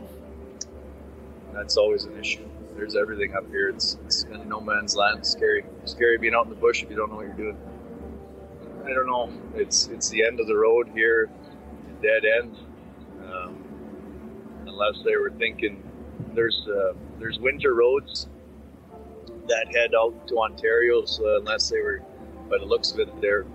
That's 1.52 1.76
always 1.76 2.04
an 2.04 2.18
issue. 2.18 2.46
There's 2.76 2.96
everything 2.96 3.34
up 3.34 3.48
here. 3.48 3.68
It's, 3.68 3.98
it's 4.04 4.24
kind 4.24 4.36
of 4.36 4.46
no 4.46 4.60
man's 4.60 4.96
land. 4.96 5.18
It's 5.18 5.30
scary. 5.30 5.64
Scary 5.86 6.18
being 6.18 6.34
out 6.34 6.44
in 6.44 6.50
the 6.50 6.56
bush 6.56 6.82
if 6.82 6.90
you 6.90 6.96
don't 6.96 7.10
know 7.10 7.16
what 7.16 7.26
you're 7.26 7.34
doing. 7.34 7.56
I 8.84 8.90
don't 8.90 9.06
know. 9.06 9.32
It's 9.54 9.88
it's 9.88 10.08
the 10.08 10.24
end 10.24 10.40
of 10.40 10.46
the 10.46 10.56
road 10.56 10.88
here, 10.94 11.28
dead 12.02 12.24
end. 12.24 12.56
Um, 13.24 13.64
unless 14.66 15.02
they 15.04 15.16
were 15.16 15.30
thinking 15.30 15.82
there's 16.34 16.66
uh, 16.68 16.92
there's 17.18 17.38
winter 17.38 17.74
roads 17.74 18.28
that 19.48 19.66
head 19.72 19.92
out 19.98 20.28
to 20.28 20.38
Ontario. 20.38 21.04
So 21.04 21.38
unless 21.38 21.70
they 21.70 21.80
were, 21.80 22.02
by 22.50 22.58
the 22.58 22.64
looks 22.64 22.92
of 22.92 23.00
it, 23.00 23.20
they're 23.20 23.46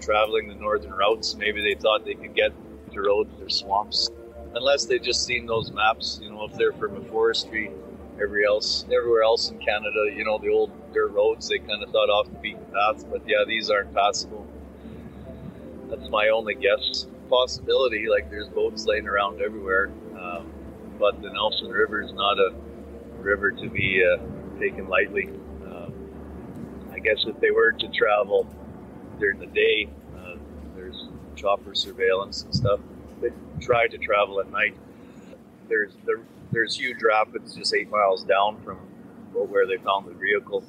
traveling 0.00 0.48
the 0.48 0.54
northern 0.54 0.92
routes. 0.92 1.34
Maybe 1.34 1.62
they 1.62 1.80
thought 1.80 2.04
they 2.04 2.14
could 2.14 2.34
get 2.34 2.52
to 2.92 3.00
roads 3.00 3.30
or 3.40 3.48
swamps. 3.48 4.10
Unless 4.54 4.86
they 4.86 4.98
just 4.98 5.24
seen 5.24 5.46
those 5.46 5.72
maps, 5.72 6.20
you 6.22 6.30
know, 6.30 6.44
if 6.44 6.54
they're 6.54 6.72
from 6.72 6.96
a 6.96 7.04
forestry, 7.10 7.70
every 8.20 8.46
else, 8.46 8.84
everywhere 8.84 9.22
else 9.22 9.50
in 9.50 9.58
Canada, 9.58 10.10
you 10.14 10.24
know, 10.24 10.38
the 10.38 10.48
old 10.48 10.70
dirt 10.92 11.12
roads, 11.12 11.48
they 11.48 11.58
kind 11.58 11.82
of 11.82 11.90
thought 11.90 12.10
off 12.10 12.30
the 12.30 12.38
beaten 12.38 12.64
path. 12.66 13.04
But 13.10 13.22
yeah, 13.26 13.44
these 13.46 13.70
aren't 13.70 13.92
passable. 13.94 14.46
That's 15.88 16.08
my 16.08 16.28
only 16.28 16.54
guess 16.54 17.06
possibility. 17.28 18.06
Like 18.08 18.30
there's 18.30 18.48
boats 18.48 18.86
laying 18.86 19.08
around 19.08 19.40
everywhere, 19.40 19.90
um, 20.18 20.52
but 20.98 21.20
the 21.22 21.30
Nelson 21.30 21.70
River 21.70 22.02
is 22.02 22.12
not 22.12 22.38
a 22.38 22.54
river 23.18 23.50
to 23.50 23.68
be 23.68 24.02
uh, 24.04 24.18
taken 24.60 24.88
lightly. 24.88 25.28
Um, 25.66 25.92
I 26.92 26.98
guess 26.98 27.24
if 27.26 27.38
they 27.40 27.50
were 27.50 27.72
to 27.72 27.88
travel 27.88 28.46
during 29.18 29.38
the 29.38 29.46
day, 29.46 29.88
uh, 30.16 30.36
there's 30.76 31.08
chopper 31.36 31.74
surveillance 31.74 32.42
and 32.42 32.54
stuff. 32.54 32.80
They 33.20 33.30
try 33.60 33.88
to 33.88 33.98
travel 33.98 34.40
at 34.40 34.50
night. 34.50 34.76
There's 35.68 35.92
there, 36.04 36.20
there's 36.52 36.76
huge 36.76 37.02
rapids 37.02 37.54
just 37.54 37.74
eight 37.74 37.90
miles 37.90 38.24
down 38.24 38.60
from 38.62 38.78
where 39.32 39.66
they 39.66 39.76
found 39.78 40.06
the 40.06 40.14
vehicle 40.14 40.64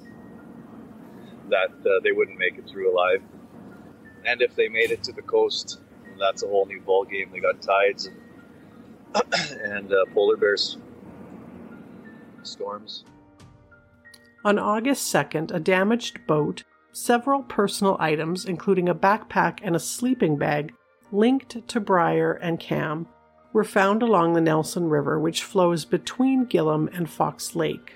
that 1.49 1.69
uh, 1.85 1.99
they 2.03 2.11
wouldn't 2.11 2.39
make 2.39 2.57
it 2.57 2.67
through 2.67 2.91
alive 2.91 3.21
and 4.25 4.41
if 4.41 4.55
they 4.55 4.67
made 4.67 4.91
it 4.91 5.03
to 5.03 5.11
the 5.11 5.21
coast, 5.21 5.81
that's 6.19 6.43
a 6.43 6.47
whole 6.47 6.65
new 6.65 6.81
ball 6.81 7.05
game. 7.05 7.29
They 7.31 7.39
got 7.39 7.61
tides 7.61 8.07
and, 8.07 9.33
and 9.61 9.93
uh, 9.93 10.05
polar 10.13 10.35
bears. 10.35 10.77
storms. 12.43 13.05
On 14.43 14.59
August 14.59 15.13
2nd, 15.13 15.53
a 15.53 15.59
damaged 15.59 16.25
boat, 16.27 16.63
several 16.91 17.43
personal 17.43 17.97
items, 17.99 18.45
including 18.45 18.89
a 18.89 18.95
backpack 18.95 19.59
and 19.63 19.75
a 19.75 19.79
sleeping 19.79 20.37
bag, 20.37 20.73
linked 21.11 21.67
to 21.67 21.79
Briar 21.79 22.33
and 22.33 22.59
Cam, 22.59 23.07
were 23.55 23.63
found 23.63 24.03
along 24.03 24.33
the 24.33 24.41
Nelson 24.41 24.89
River, 24.89 25.17
which 25.17 25.41
flows 25.41 25.85
between 25.85 26.45
Gillam 26.45 26.89
and 26.93 27.09
Fox 27.09 27.55
Lake. 27.55 27.93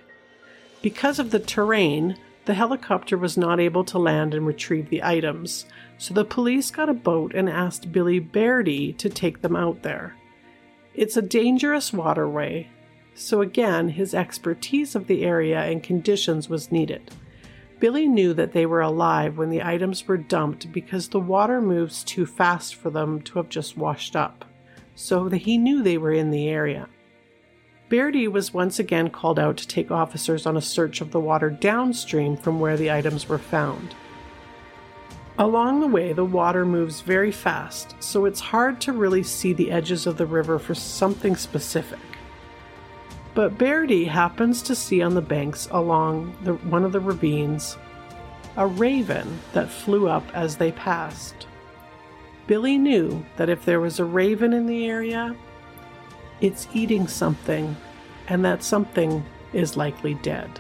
Because 0.82 1.20
of 1.20 1.32
the 1.32 1.40
terrain, 1.40 2.16
the 2.46 2.54
helicopter 2.54 3.18
was 3.18 3.36
not 3.38 3.60
able 3.60 3.84
to 3.84 4.00
land 4.00 4.34
and 4.34 4.48
retrieve 4.48 4.90
the 4.90 5.04
items, 5.04 5.66
so 5.98 6.14
the 6.14 6.24
police 6.24 6.72
got 6.72 6.88
a 6.88 6.94
boat 6.94 7.34
and 7.36 7.50
asked 7.50 7.92
Billy 7.92 8.20
Bairdy 8.20 8.94
to 8.94 9.10
take 9.10 9.42
them 9.42 9.54
out 9.54 9.82
there. 9.82 10.16
It's 10.94 11.18
a 11.18 11.22
dangerous 11.22 11.92
waterway, 11.92 12.70
so 13.14 13.42
again, 13.42 13.90
his 13.90 14.14
expertise 14.14 14.96
of 14.96 15.08
the 15.08 15.26
area 15.26 15.60
and 15.60 15.84
conditions 15.84 16.48
was 16.48 16.72
needed. 16.72 17.12
Billy 17.82 18.08
knew 18.08 18.34
that 18.34 18.54
they 18.54 18.66
were 18.66 18.80
alive 18.80 19.38
when 19.38 19.50
the 19.50 19.64
items 19.64 20.08
were 20.08 20.16
dumped 20.16 20.72
because 20.72 21.10
the 21.10 21.20
water 21.20 21.60
moves 21.60 22.06
too 22.06 22.26
fast 22.26 22.76
for 22.76 22.90
them 22.90 23.22
to 23.24 23.40
have 23.40 23.50
just 23.50 23.76
washed 23.76 24.16
up, 24.16 24.46
so 25.00 25.30
that 25.30 25.38
he 25.38 25.58
knew 25.58 25.82
they 25.82 25.98
were 25.98 26.12
in 26.12 26.30
the 26.30 26.50
area. 26.50 26.86
Bairdy 27.88 28.28
was 28.28 28.54
once 28.54 28.80
again 28.80 29.10
called 29.10 29.40
out 29.40 29.56
to 29.58 29.68
take 29.68 29.92
officers 29.92 30.46
on 30.46 30.58
a 30.58 30.62
search 30.62 31.00
of 31.00 31.12
the 31.12 31.22
water 31.22 31.50
downstream 31.50 32.36
from 32.36 32.60
where 32.60 32.76
the 32.76 32.92
items 32.92 33.30
were 33.30 33.38
found. 33.38 33.96
Along 35.38 35.80
the 35.80 35.88
way, 35.88 36.12
the 36.12 36.26
water 36.26 36.66
moves 36.66 37.00
very 37.00 37.32
fast, 37.32 37.96
so 38.02 38.26
it's 38.26 38.42
hard 38.42 38.82
to 38.82 38.92
really 38.92 39.24
see 39.24 39.54
the 39.54 39.72
edges 39.72 40.06
of 40.06 40.18
the 40.18 40.26
river 40.26 40.60
for 40.60 40.76
something 40.76 41.38
specific. 41.38 42.00
But 43.34 43.58
Bairdy 43.58 44.04
happens 44.04 44.62
to 44.64 44.76
see 44.76 45.02
on 45.02 45.14
the 45.14 45.22
banks 45.22 45.70
along 45.72 46.36
the, 46.44 46.56
one 46.56 46.84
of 46.84 46.92
the 46.92 47.00
ravines 47.00 47.78
a 48.58 48.68
raven 48.68 49.40
that 49.54 49.70
flew 49.70 50.10
up 50.10 50.26
as 50.34 50.58
they 50.58 50.74
passed. 50.74 51.48
Billy 52.50 52.80
knew 52.80 53.24
that 53.38 53.48
if 53.48 53.64
there 53.64 53.80
was 53.80 54.00
a 54.00 54.04
raven 54.04 54.54
in 54.54 54.66
the 54.66 54.88
area, 54.88 55.36
it's 56.42 56.68
eating 56.74 57.08
something, 57.08 57.78
and 58.28 58.44
that 58.44 58.64
something 58.64 59.24
is 59.54 59.78
likely 59.78 60.16
dead. 60.16 60.60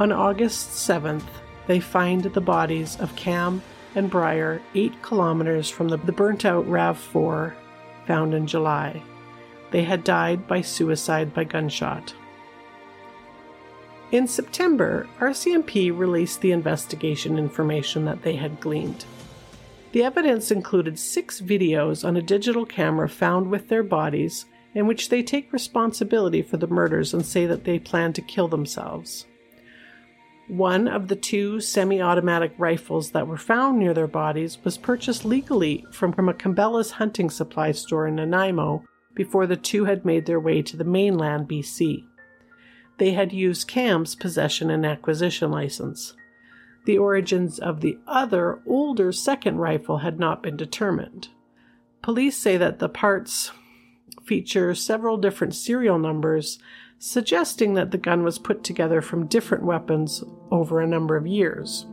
On 0.00 0.10
August 0.10 0.70
7th, 0.70 1.28
they 1.68 1.78
find 1.78 2.24
the 2.24 2.40
bodies 2.40 2.96
of 2.98 3.14
Cam 3.14 3.62
and 3.94 4.10
Briar 4.10 4.60
8 4.74 5.00
kilometers 5.00 5.70
from 5.70 5.90
the, 5.90 5.96
burnt 5.96 6.44
out 6.44 6.66
RAV4 6.66 7.54
found 8.08 8.34
in 8.34 8.48
July. 8.48 9.00
They 9.70 9.84
had 9.84 10.02
died 10.02 10.48
by 10.48 10.62
suicide 10.62 11.32
by 11.32 11.44
gunshot. 11.44 12.14
In 14.10 14.26
September, 14.26 15.08
RCMP 15.20 15.96
released 15.96 16.40
the 16.40 16.50
investigation 16.50 17.38
information 17.38 18.06
that 18.06 18.22
they 18.22 18.34
had 18.34 18.58
gleaned. 18.58 19.04
The 19.92 20.02
evidence 20.02 20.50
included 20.50 20.98
six 20.98 21.40
videos 21.40 22.06
on 22.06 22.16
a 22.16 22.22
digital 22.22 22.66
camera 22.66 23.08
found 23.08 23.50
with 23.50 23.68
their 23.68 23.82
bodies, 23.82 24.44
in 24.74 24.86
which 24.86 25.08
they 25.08 25.22
take 25.22 25.52
responsibility 25.52 26.42
for 26.42 26.58
the 26.58 26.66
murders 26.66 27.14
and 27.14 27.24
say 27.24 27.46
that 27.46 27.64
they 27.64 27.78
plan 27.78 28.12
to 28.12 28.22
kill 28.22 28.48
themselves. 28.48 29.26
One 30.48 30.88
of 30.88 31.08
the 31.08 31.16
two 31.16 31.60
semi 31.60 32.00
automatic 32.00 32.52
rifles 32.58 33.10
that 33.10 33.26
were 33.26 33.36
found 33.36 33.78
near 33.78 33.92
their 33.92 34.06
bodies 34.06 34.58
was 34.64 34.78
purchased 34.78 35.24
legally 35.24 35.84
from, 35.90 36.12
a 36.12 36.34
Cabela's 36.34 36.92
hunting 36.92 37.28
supply 37.28 37.72
store 37.72 38.06
in 38.06 38.16
Nanaimo 38.16 38.84
before 39.14 39.46
the 39.46 39.56
two 39.56 39.84
had 39.84 40.04
made 40.04 40.26
their 40.26 40.40
way 40.40 40.62
to 40.62 40.76
the 40.76 40.84
mainland 40.84 41.48
BC. 41.48 42.04
They 42.98 43.12
had 43.12 43.32
used 43.32 43.68
Cam's 43.68 44.14
possession 44.14 44.70
and 44.70 44.86
acquisition 44.86 45.50
license. 45.50 46.14
The 46.84 46.98
origins 46.98 47.58
of 47.58 47.80
the 47.80 47.98
other, 48.06 48.60
older 48.66 49.12
second 49.12 49.58
rifle 49.58 49.98
had 49.98 50.18
not 50.18 50.42
been 50.42 50.56
determined. 50.56 51.28
Police 52.02 52.36
say 52.36 52.56
that 52.56 52.78
the 52.78 52.88
parts 52.88 53.52
feature 54.24 54.74
several 54.74 55.16
different 55.16 55.54
serial 55.54 55.98
numbers, 55.98 56.58
suggesting 56.98 57.74
that 57.74 57.90
the 57.90 57.98
gun 57.98 58.22
was 58.22 58.38
put 58.38 58.62
together 58.62 59.00
from 59.00 59.26
different 59.26 59.64
weapons 59.64 60.22
over 60.50 60.80
a 60.80 60.86
number 60.86 61.16
of 61.16 61.26
years. 61.26 61.86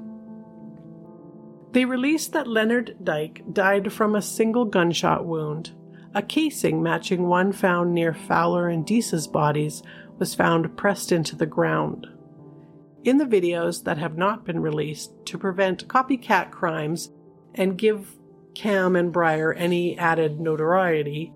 They 1.71 1.85
released 1.85 2.31
that 2.33 2.47
Leonard 2.47 2.95
Dyck 3.03 3.43
died 3.51 3.91
from 3.91 4.15
a 4.15 4.21
single 4.21 4.65
gunshot 4.65 5.25
wound, 5.25 5.71
a 6.13 6.21
casing 6.21 6.81
matching 6.81 7.27
one 7.27 7.51
found 7.51 7.93
near 7.93 8.13
Fowler 8.13 8.69
and 8.69 8.85
Deese's 8.85 9.27
bodies 9.27 9.83
was 10.17 10.33
found 10.33 10.77
pressed 10.77 11.11
into 11.11 11.35
the 11.35 11.45
ground. 11.45 12.07
In 13.05 13.19
the 13.19 13.25
videos 13.25 13.83
that 13.83 13.99
have 13.99 14.17
not 14.17 14.45
been 14.45 14.59
released 14.59 15.11
to 15.25 15.37
prevent 15.37 15.87
copycat 15.87 16.49
crimes 16.49 17.11
and 17.53 17.77
give 17.77 18.17
Cam 18.55 18.95
and 18.95 19.13
Briar 19.13 19.53
any 19.53 19.95
added 19.95 20.39
notoriety, 20.39 21.31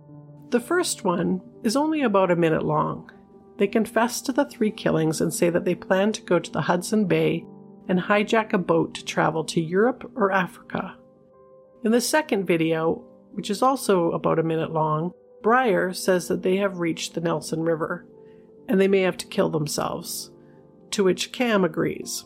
the 0.50 0.60
first 0.60 1.04
one 1.04 1.42
is 1.62 1.76
only 1.76 2.02
about 2.02 2.32
a 2.32 2.36
minute 2.36 2.66
long. 2.66 3.12
They 3.58 3.68
confess 3.68 4.20
to 4.22 4.32
the 4.32 4.46
three 4.46 4.72
killings 4.72 5.22
and 5.22 5.32
say 5.32 5.52
that 5.52 5.64
they 5.64 5.76
plan 5.76 6.12
to 6.14 6.24
go 6.24 6.40
to 6.40 6.52
the 6.52 6.62
Hudson 6.62 7.06
Bay 7.06 7.46
and 7.88 8.00
hijack 8.00 8.52
a 8.52 8.58
boat 8.58 8.96
to 8.96 9.06
travel 9.06 9.44
to 9.44 9.62
Europe 9.62 10.12
or 10.16 10.32
Africa. 10.32 10.96
In 11.84 11.92
the 11.92 12.02
second 12.02 12.48
video, 12.48 13.06
which 13.34 13.52
is 13.52 13.62
also 13.62 14.10
about 14.14 14.40
a 14.40 14.44
minute 14.44 14.72
long, 14.72 15.12
Briar 15.44 15.94
says 15.94 16.30
that 16.30 16.42
they 16.42 16.56
have 16.58 16.80
reached 16.80 17.14
the 17.14 17.22
Nelson 17.22 17.62
River 17.62 18.08
and 18.68 18.82
they 18.82 18.88
may 18.88 19.02
have 19.02 19.18
to 19.18 19.28
kill 19.28 19.50
themselves, 19.50 20.32
to 20.92 21.04
which 21.04 21.32
Cam 21.32 21.64
agrees. 21.64 22.26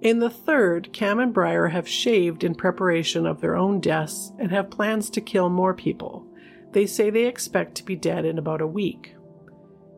In 0.00 0.18
the 0.18 0.30
third, 0.30 0.92
Cam 0.92 1.18
and 1.18 1.32
Briar 1.32 1.68
have 1.68 1.86
shaved 1.88 2.42
in 2.42 2.54
preparation 2.54 3.26
of 3.26 3.40
their 3.40 3.56
own 3.56 3.80
deaths 3.80 4.32
and 4.38 4.50
have 4.50 4.70
plans 4.70 5.10
to 5.10 5.20
kill 5.20 5.50
more 5.50 5.74
people. 5.74 6.26
They 6.72 6.86
say 6.86 7.10
they 7.10 7.26
expect 7.26 7.74
to 7.76 7.84
be 7.84 7.96
dead 7.96 8.24
in 8.24 8.38
about 8.38 8.62
a 8.62 8.66
week. 8.66 9.14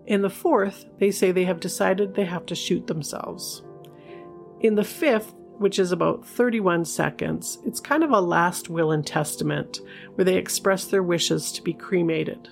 In 0.06 0.22
the 0.22 0.30
fourth, 0.30 0.86
they 0.98 1.10
say 1.10 1.30
they 1.30 1.44
have 1.44 1.60
decided 1.60 2.14
they 2.14 2.24
have 2.24 2.46
to 2.46 2.54
shoot 2.54 2.86
themselves. 2.88 3.62
In 4.60 4.74
the 4.74 4.84
fifth, 4.84 5.34
which 5.62 5.78
is 5.78 5.92
about 5.92 6.26
31 6.26 6.84
seconds. 6.84 7.58
It's 7.64 7.80
kind 7.80 8.02
of 8.02 8.10
a 8.10 8.20
last 8.20 8.68
will 8.68 8.90
and 8.90 9.06
testament 9.06 9.80
where 10.14 10.24
they 10.24 10.36
express 10.36 10.86
their 10.86 11.02
wishes 11.04 11.52
to 11.52 11.62
be 11.62 11.72
cremated. 11.72 12.48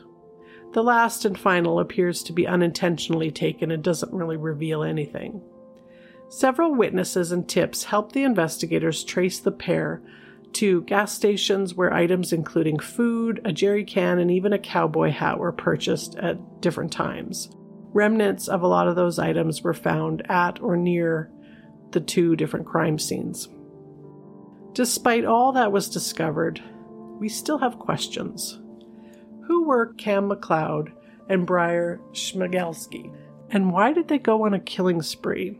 The 0.72 0.82
last 0.82 1.24
and 1.24 1.38
final 1.38 1.80
appears 1.80 2.22
to 2.24 2.32
be 2.32 2.46
unintentionally 2.46 3.30
taken 3.30 3.70
and 3.70 3.82
doesn't 3.82 4.12
really 4.12 4.36
reveal 4.36 4.82
anything. 4.82 5.42
Several 6.28 6.72
witnesses 6.72 7.32
and 7.32 7.48
tips 7.48 7.84
help 7.84 8.12
the 8.12 8.22
investigators 8.22 9.02
trace 9.02 9.40
the 9.40 9.50
pair 9.50 10.00
to 10.52 10.82
gas 10.82 11.12
stations 11.12 11.74
where 11.74 11.92
items 11.92 12.32
including 12.32 12.78
food, 12.78 13.40
a 13.44 13.52
jerry 13.52 13.84
can, 13.84 14.18
and 14.20 14.30
even 14.30 14.52
a 14.52 14.58
cowboy 14.58 15.10
hat 15.10 15.38
were 15.38 15.52
purchased 15.52 16.14
at 16.16 16.60
different 16.60 16.92
times. 16.92 17.50
Remnants 17.92 18.46
of 18.46 18.62
a 18.62 18.68
lot 18.68 18.86
of 18.86 18.94
those 18.94 19.18
items 19.18 19.62
were 19.62 19.74
found 19.74 20.22
at 20.30 20.62
or 20.62 20.76
near 20.76 21.32
the 21.90 22.00
two 22.00 22.36
different 22.36 22.66
crime 22.66 22.98
scenes. 22.98 23.48
Despite 24.72 25.24
all 25.24 25.50
that 25.52 25.72
was 25.72 25.88
discovered, 25.88 26.62
we 27.18 27.28
still 27.28 27.58
have 27.58 27.80
questions. 27.80 28.59
Who 29.50 29.64
were 29.64 29.94
Cam 29.94 30.30
McLeod 30.30 30.92
and 31.28 31.44
Briar 31.44 32.00
Schmegelski, 32.12 33.12
and 33.50 33.72
why 33.72 33.92
did 33.92 34.06
they 34.06 34.16
go 34.16 34.46
on 34.46 34.54
a 34.54 34.60
killing 34.60 35.02
spree? 35.02 35.58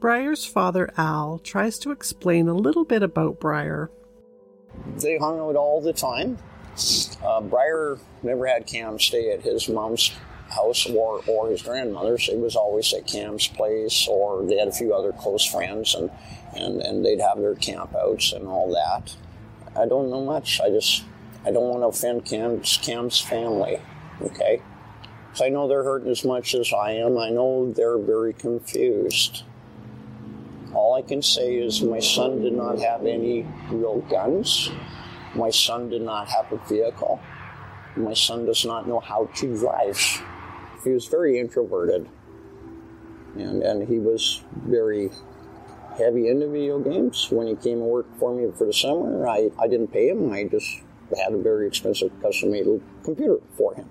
Briar's 0.00 0.44
father, 0.44 0.92
Al, 0.98 1.38
tries 1.38 1.78
to 1.78 1.92
explain 1.92 2.46
a 2.46 2.52
little 2.52 2.84
bit 2.84 3.02
about 3.02 3.40
Briar. 3.40 3.90
They 4.98 5.16
hung 5.16 5.40
out 5.40 5.56
all 5.56 5.80
the 5.80 5.94
time. 5.94 6.36
Uh, 7.24 7.40
Briar 7.40 7.96
never 8.22 8.46
had 8.46 8.66
Cam 8.66 8.98
stay 8.98 9.32
at 9.32 9.40
his 9.40 9.66
mom's 9.66 10.12
house 10.50 10.86
or, 10.86 11.22
or 11.26 11.48
his 11.48 11.62
grandmother's. 11.62 12.28
It 12.28 12.36
was 12.36 12.54
always 12.54 12.92
at 12.92 13.06
Cam's 13.06 13.48
place, 13.48 14.06
or 14.06 14.44
they 14.44 14.58
had 14.58 14.68
a 14.68 14.72
few 14.72 14.92
other 14.92 15.12
close 15.12 15.46
friends, 15.46 15.94
and, 15.94 16.10
and, 16.52 16.82
and 16.82 17.02
they'd 17.02 17.22
have 17.22 17.38
their 17.38 17.54
campouts 17.54 18.34
and 18.36 18.46
all 18.46 18.70
that. 18.74 19.16
I 19.74 19.86
don't 19.86 20.10
know 20.10 20.22
much. 20.22 20.60
I 20.60 20.68
just 20.68 21.04
I 21.46 21.50
don't 21.50 21.68
want 21.68 21.82
to 21.82 21.88
offend 21.88 22.24
Cam's, 22.24 22.78
Cam's 22.82 23.20
family, 23.20 23.78
okay? 24.22 24.62
So 25.34 25.44
I 25.44 25.48
know 25.48 25.68
they're 25.68 25.84
hurting 25.84 26.10
as 26.10 26.24
much 26.24 26.54
as 26.54 26.72
I 26.72 26.92
am. 26.92 27.18
I 27.18 27.30
know 27.30 27.72
they're 27.72 27.98
very 27.98 28.32
confused. 28.32 29.44
All 30.72 30.94
I 30.94 31.02
can 31.02 31.22
say 31.22 31.56
is 31.56 31.82
my 31.82 32.00
son 32.00 32.40
did 32.42 32.52
not 32.52 32.78
have 32.78 33.06
any 33.06 33.46
real 33.70 34.00
guns. 34.02 34.70
My 35.34 35.50
son 35.50 35.90
did 35.90 36.02
not 36.02 36.28
have 36.28 36.50
a 36.52 36.58
vehicle. 36.68 37.20
My 37.96 38.14
son 38.14 38.46
does 38.46 38.64
not 38.64 38.88
know 38.88 39.00
how 39.00 39.28
to 39.36 39.56
drive 39.56 40.22
he 40.84 40.90
was 40.90 41.06
very 41.06 41.38
introverted, 41.38 42.08
and 43.36 43.62
and 43.62 43.88
he 43.88 43.98
was 43.98 44.42
very 44.54 45.10
heavy 45.98 46.28
into 46.28 46.48
video 46.48 46.78
games. 46.78 47.28
When 47.30 47.46
he 47.46 47.56
came 47.56 47.78
and 47.80 47.88
worked 47.88 48.16
for 48.18 48.34
me 48.34 48.50
for 48.56 48.66
the 48.66 48.72
summer, 48.72 49.26
I, 49.26 49.50
I 49.58 49.66
didn't 49.66 49.88
pay 49.88 50.08
him. 50.08 50.30
I 50.30 50.44
just 50.44 50.82
had 51.18 51.32
a 51.32 51.38
very 51.38 51.66
expensive 51.66 52.10
custom-made 52.22 52.66
computer 53.04 53.38
for 53.56 53.74
him, 53.74 53.88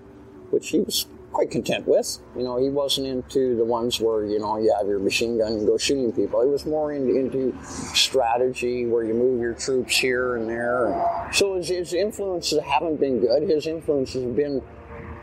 which 0.49 0.69
he 0.69 0.79
was 0.79 1.07
quite 1.31 1.49
content 1.49 1.87
with. 1.87 2.19
You 2.37 2.43
know, 2.43 2.57
he 2.57 2.69
wasn't 2.69 3.07
into 3.07 3.55
the 3.57 3.65
ones 3.65 3.99
where, 3.99 4.25
you 4.25 4.39
know, 4.39 4.57
you 4.57 4.73
have 4.77 4.87
your 4.87 4.99
machine 4.99 5.39
gun 5.39 5.53
and 5.53 5.67
go 5.67 5.77
shooting 5.77 6.11
people. 6.11 6.41
He 6.43 6.47
was 6.47 6.65
more 6.65 6.93
into, 6.93 7.15
into 7.15 7.57
strategy 7.95 8.85
where 8.85 9.03
you 9.03 9.13
move 9.13 9.41
your 9.41 9.55
troops 9.55 9.97
here 9.97 10.35
and 10.35 10.47
there. 10.47 11.29
So 11.33 11.55
his, 11.55 11.69
his 11.69 11.93
influences 11.93 12.61
haven't 12.61 12.99
been 12.99 13.19
good. 13.19 13.49
His 13.49 13.65
influences 13.65 14.23
have 14.23 14.35
been 14.35 14.61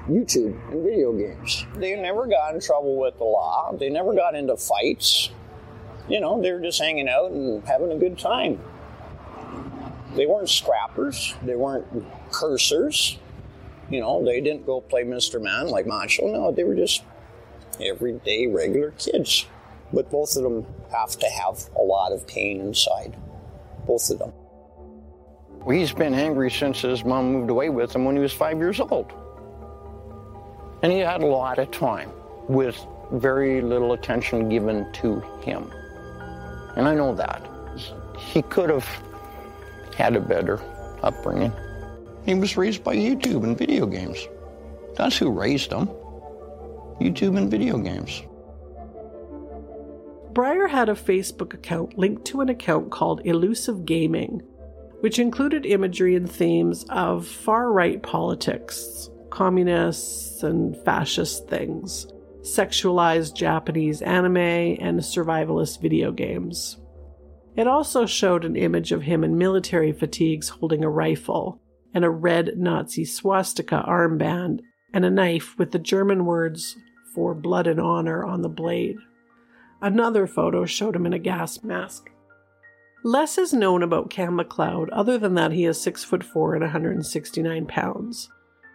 YouTube 0.08 0.58
and 0.72 0.82
video 0.82 1.12
games. 1.12 1.64
They 1.76 1.94
never 1.94 2.26
got 2.26 2.54
in 2.54 2.60
trouble 2.60 2.96
with 2.96 3.16
the 3.18 3.24
law. 3.24 3.72
They 3.78 3.88
never 3.88 4.12
got 4.12 4.34
into 4.34 4.56
fights. 4.56 5.30
You 6.08 6.20
know, 6.20 6.42
they 6.42 6.50
were 6.50 6.60
just 6.60 6.80
hanging 6.80 7.08
out 7.08 7.30
and 7.30 7.62
having 7.64 7.92
a 7.92 7.96
good 7.96 8.18
time. 8.18 8.60
They 10.14 10.26
weren't 10.26 10.48
scrappers. 10.48 11.34
They 11.42 11.54
weren't 11.54 11.86
cursers. 12.30 13.18
You 13.90 14.00
know, 14.00 14.24
they 14.24 14.40
didn't 14.40 14.66
go 14.66 14.80
play 14.80 15.04
Mr. 15.04 15.40
Man 15.40 15.68
like 15.68 15.86
Macho. 15.86 16.26
No, 16.26 16.52
they 16.52 16.64
were 16.64 16.74
just 16.74 17.02
everyday 17.80 18.46
regular 18.46 18.92
kids. 18.92 19.46
But 19.92 20.10
both 20.10 20.36
of 20.36 20.42
them 20.42 20.66
have 20.92 21.18
to 21.18 21.26
have 21.26 21.68
a 21.76 21.82
lot 21.82 22.12
of 22.12 22.26
pain 22.26 22.60
inside. 22.60 23.16
Both 23.86 24.10
of 24.10 24.18
them. 24.18 24.32
He's 25.68 25.92
been 25.92 26.14
angry 26.14 26.50
since 26.50 26.80
his 26.80 27.04
mom 27.04 27.32
moved 27.32 27.50
away 27.50 27.68
with 27.68 27.94
him 27.94 28.04
when 28.04 28.16
he 28.16 28.22
was 28.22 28.32
five 28.32 28.58
years 28.58 28.80
old. 28.80 29.12
And 30.82 30.90
he 30.92 31.00
had 31.00 31.22
a 31.22 31.26
lot 31.26 31.58
of 31.58 31.70
time 31.70 32.10
with 32.48 32.78
very 33.12 33.60
little 33.60 33.92
attention 33.92 34.48
given 34.48 34.90
to 34.94 35.20
him. 35.42 35.70
And 36.76 36.88
I 36.88 36.94
know 36.94 37.14
that. 37.14 37.46
He 38.18 38.42
could 38.42 38.70
have 38.70 38.88
had 40.00 40.16
a 40.16 40.20
better 40.20 40.58
upbringing. 41.02 41.52
He 42.24 42.34
was 42.34 42.56
raised 42.56 42.82
by 42.82 42.96
YouTube 42.96 43.44
and 43.44 43.56
video 43.56 43.86
games. 43.86 44.26
That's 44.96 45.16
who 45.16 45.30
raised 45.30 45.72
him. 45.72 45.88
YouTube 47.00 47.36
and 47.36 47.50
video 47.50 47.78
games. 47.78 48.22
Bryer 50.32 50.68
had 50.68 50.88
a 50.88 50.94
Facebook 50.94 51.54
account 51.54 51.98
linked 51.98 52.24
to 52.26 52.40
an 52.40 52.48
account 52.48 52.90
called 52.90 53.20
Elusive 53.24 53.84
Gaming, 53.84 54.42
which 55.00 55.18
included 55.18 55.66
imagery 55.66 56.14
and 56.14 56.30
themes 56.30 56.84
of 56.88 57.26
far 57.26 57.70
right 57.72 58.02
politics, 58.02 59.10
communists, 59.30 60.42
and 60.42 60.76
fascist 60.84 61.48
things, 61.48 62.06
sexualized 62.40 63.34
Japanese 63.34 64.00
anime, 64.02 64.36
and 64.36 65.00
survivalist 65.00 65.80
video 65.80 66.10
games. 66.10 66.79
It 67.56 67.66
also 67.66 68.06
showed 68.06 68.44
an 68.44 68.56
image 68.56 68.92
of 68.92 69.02
him 69.02 69.24
in 69.24 69.36
military 69.36 69.92
fatigues 69.92 70.48
holding 70.48 70.84
a 70.84 70.90
rifle, 70.90 71.60
and 71.92 72.04
a 72.04 72.10
red 72.10 72.56
Nazi 72.56 73.04
swastika 73.04 73.84
armband, 73.86 74.60
and 74.92 75.04
a 75.04 75.10
knife 75.10 75.58
with 75.58 75.72
the 75.72 75.78
German 75.78 76.24
words 76.24 76.76
for 77.14 77.34
blood 77.34 77.66
and 77.66 77.80
honor 77.80 78.24
on 78.24 78.42
the 78.42 78.48
blade. 78.48 78.96
Another 79.82 80.26
photo 80.26 80.64
showed 80.64 80.94
him 80.94 81.06
in 81.06 81.12
a 81.12 81.18
gas 81.18 81.62
mask. 81.62 82.10
Less 83.02 83.38
is 83.38 83.54
known 83.54 83.82
about 83.82 84.10
Kam 84.10 84.38
McLeod 84.38 84.88
other 84.92 85.16
than 85.16 85.34
that 85.34 85.52
he 85.52 85.64
is 85.64 85.80
6 85.80 86.04
foot 86.04 86.22
4 86.22 86.54
and 86.54 86.62
169 86.62 87.66
pounds. 87.66 88.28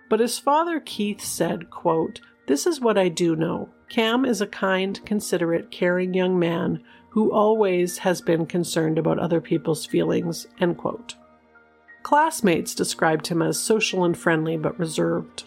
But 0.10 0.20
his 0.20 0.40
father 0.40 0.80
Keith 0.80 1.22
said, 1.22 1.70
quote, 1.70 2.22
This 2.48 2.66
is 2.66 2.82
what 2.82 2.98
I 2.98 3.08
do 3.08 3.36
know. 3.36 3.70
Kam 3.90 4.26
is 4.26 4.42
a 4.42 4.48
kind, 4.48 5.00
considerate, 5.06 5.70
caring 5.70 6.14
young 6.14 6.40
man 6.40 6.82
who 7.16 7.32
always 7.32 8.00
has 8.00 8.20
been 8.20 8.46
concerned 8.46 8.98
about 8.98 9.18
other 9.18 9.40
people's 9.40 9.86
feelings, 9.86 10.48
end 10.60 10.78
quote. 10.78 11.16
Classmates 12.04 12.76
described 12.76 13.28
him 13.28 13.42
as 13.42 13.58
social 13.58 14.04
and 14.04 14.18
friendly 14.18 14.58
but 14.58 14.78
reserved. 14.78 15.46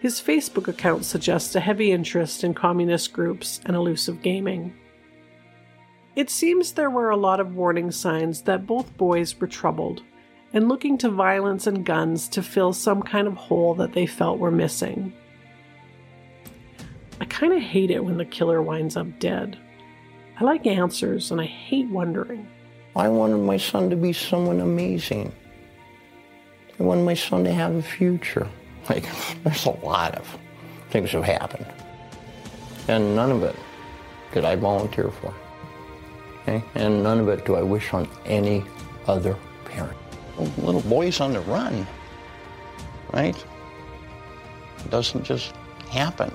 His 0.00 0.18
Facebook 0.18 0.66
account 0.66 1.04
suggests 1.04 1.54
a 1.54 1.60
heavy 1.60 1.92
interest 1.92 2.42
in 2.42 2.54
communist 2.54 3.12
groups 3.12 3.60
and 3.66 3.76
elusive 3.76 4.22
gaming. 4.22 4.72
It 6.16 6.30
seems 6.30 6.72
there 6.72 6.88
were 6.88 7.10
a 7.10 7.18
lot 7.18 7.38
of 7.38 7.54
warning 7.54 7.90
signs 7.90 8.40
that 8.44 8.66
both 8.66 8.96
boys 8.96 9.38
were 9.38 9.46
troubled 9.46 10.02
and 10.54 10.70
looking 10.70 10.96
to 10.96 11.10
violence 11.10 11.66
and 11.66 11.84
guns 11.84 12.28
to 12.28 12.42
fill 12.42 12.72
some 12.72 13.02
kind 13.02 13.28
of 13.28 13.34
hole 13.34 13.74
that 13.74 13.92
they 13.92 14.06
felt 14.06 14.38
were 14.38 14.50
missing. 14.50 15.12
I 17.20 17.26
kind 17.26 17.52
of 17.52 17.60
hate 17.60 17.90
it 17.90 18.02
when 18.02 18.16
the 18.16 18.24
killer 18.24 18.62
winds 18.62 18.96
up 18.96 19.18
dead. 19.18 19.58
I 20.38 20.44
like 20.44 20.66
answers 20.66 21.30
and 21.30 21.40
I 21.40 21.46
hate 21.46 21.88
wondering. 21.88 22.46
I 22.96 23.08
wanted 23.08 23.38
my 23.38 23.56
son 23.56 23.90
to 23.90 23.96
be 23.96 24.12
someone 24.12 24.60
amazing. 24.60 25.32
I 26.78 26.82
wanted 26.82 27.04
my 27.04 27.14
son 27.14 27.44
to 27.44 27.52
have 27.52 27.74
a 27.74 27.82
future. 27.82 28.48
Like, 28.90 29.08
there's 29.44 29.64
a 29.64 29.70
lot 29.70 30.14
of 30.14 30.38
things 30.90 31.12
have 31.12 31.24
happened. 31.24 31.64
And 32.86 33.16
none 33.16 33.30
of 33.30 33.42
it 33.42 33.56
did 34.30 34.44
I 34.44 34.56
volunteer 34.56 35.10
for. 35.10 35.32
Okay? 36.42 36.62
And 36.74 37.02
none 37.02 37.18
of 37.18 37.28
it 37.30 37.46
do 37.46 37.54
I 37.54 37.62
wish 37.62 37.94
on 37.94 38.06
any 38.26 38.62
other 39.06 39.38
parent 39.64 39.96
little 40.38 40.82
boys 40.82 41.20
on 41.20 41.32
the 41.32 41.40
run, 41.40 41.86
right? 43.12 43.36
It 44.78 44.90
doesn't 44.90 45.24
just 45.24 45.52
happen. 45.90 46.32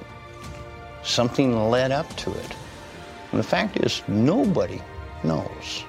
Something 1.04 1.70
led 1.70 1.92
up 1.92 2.14
to 2.18 2.32
it. 2.32 2.56
And 3.32 3.40
the 3.40 3.44
fact 3.44 3.78
is, 3.78 4.02
nobody 4.08 4.82
knows 5.24 5.84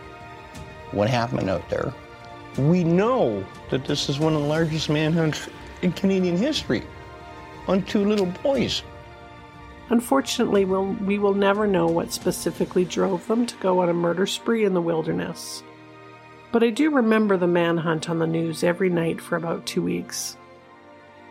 what 0.93 1.09
happened 1.09 1.49
out 1.49 1.69
there. 1.71 1.93
We 2.59 2.85
know 2.85 3.45
that 3.71 3.85
this 3.85 4.09
is 4.09 4.19
one 4.19 4.35
of 4.35 4.43
the 4.43 4.49
largest 4.49 4.91
manhunts 4.91 5.49
in 5.83 5.93
Canadian 5.93 6.37
history 6.37 6.83
on 7.69 7.83
two 7.85 8.05
little 8.05 8.27
boys. 8.27 8.83
Unfortunately, 9.89 10.65
we'll, 10.65 10.87
we 10.87 11.19
will 11.19 11.35
never 11.35 11.67
know 11.67 11.87
what 11.87 12.13
specifically 12.13 12.85
drove 12.85 13.27
them 13.27 13.47
to 13.47 13.57
go 13.57 13.81
on 13.81 13.89
a 13.89 13.95
murder 13.95 14.27
spree 14.27 14.65
in 14.65 14.75
the 14.75 14.81
wilderness. 14.81 15.63
But 16.53 16.63
I 16.63 16.71
do 16.71 16.91
remember 16.91 17.37
the 17.37 17.47
manhunt 17.47 18.11
on 18.11 18.19
the 18.19 18.27
news 18.27 18.65
every 18.65 18.91
night 18.91 19.21
for 19.21 19.37
about 19.37 19.67
two 19.67 19.83
weeks. 19.83 20.37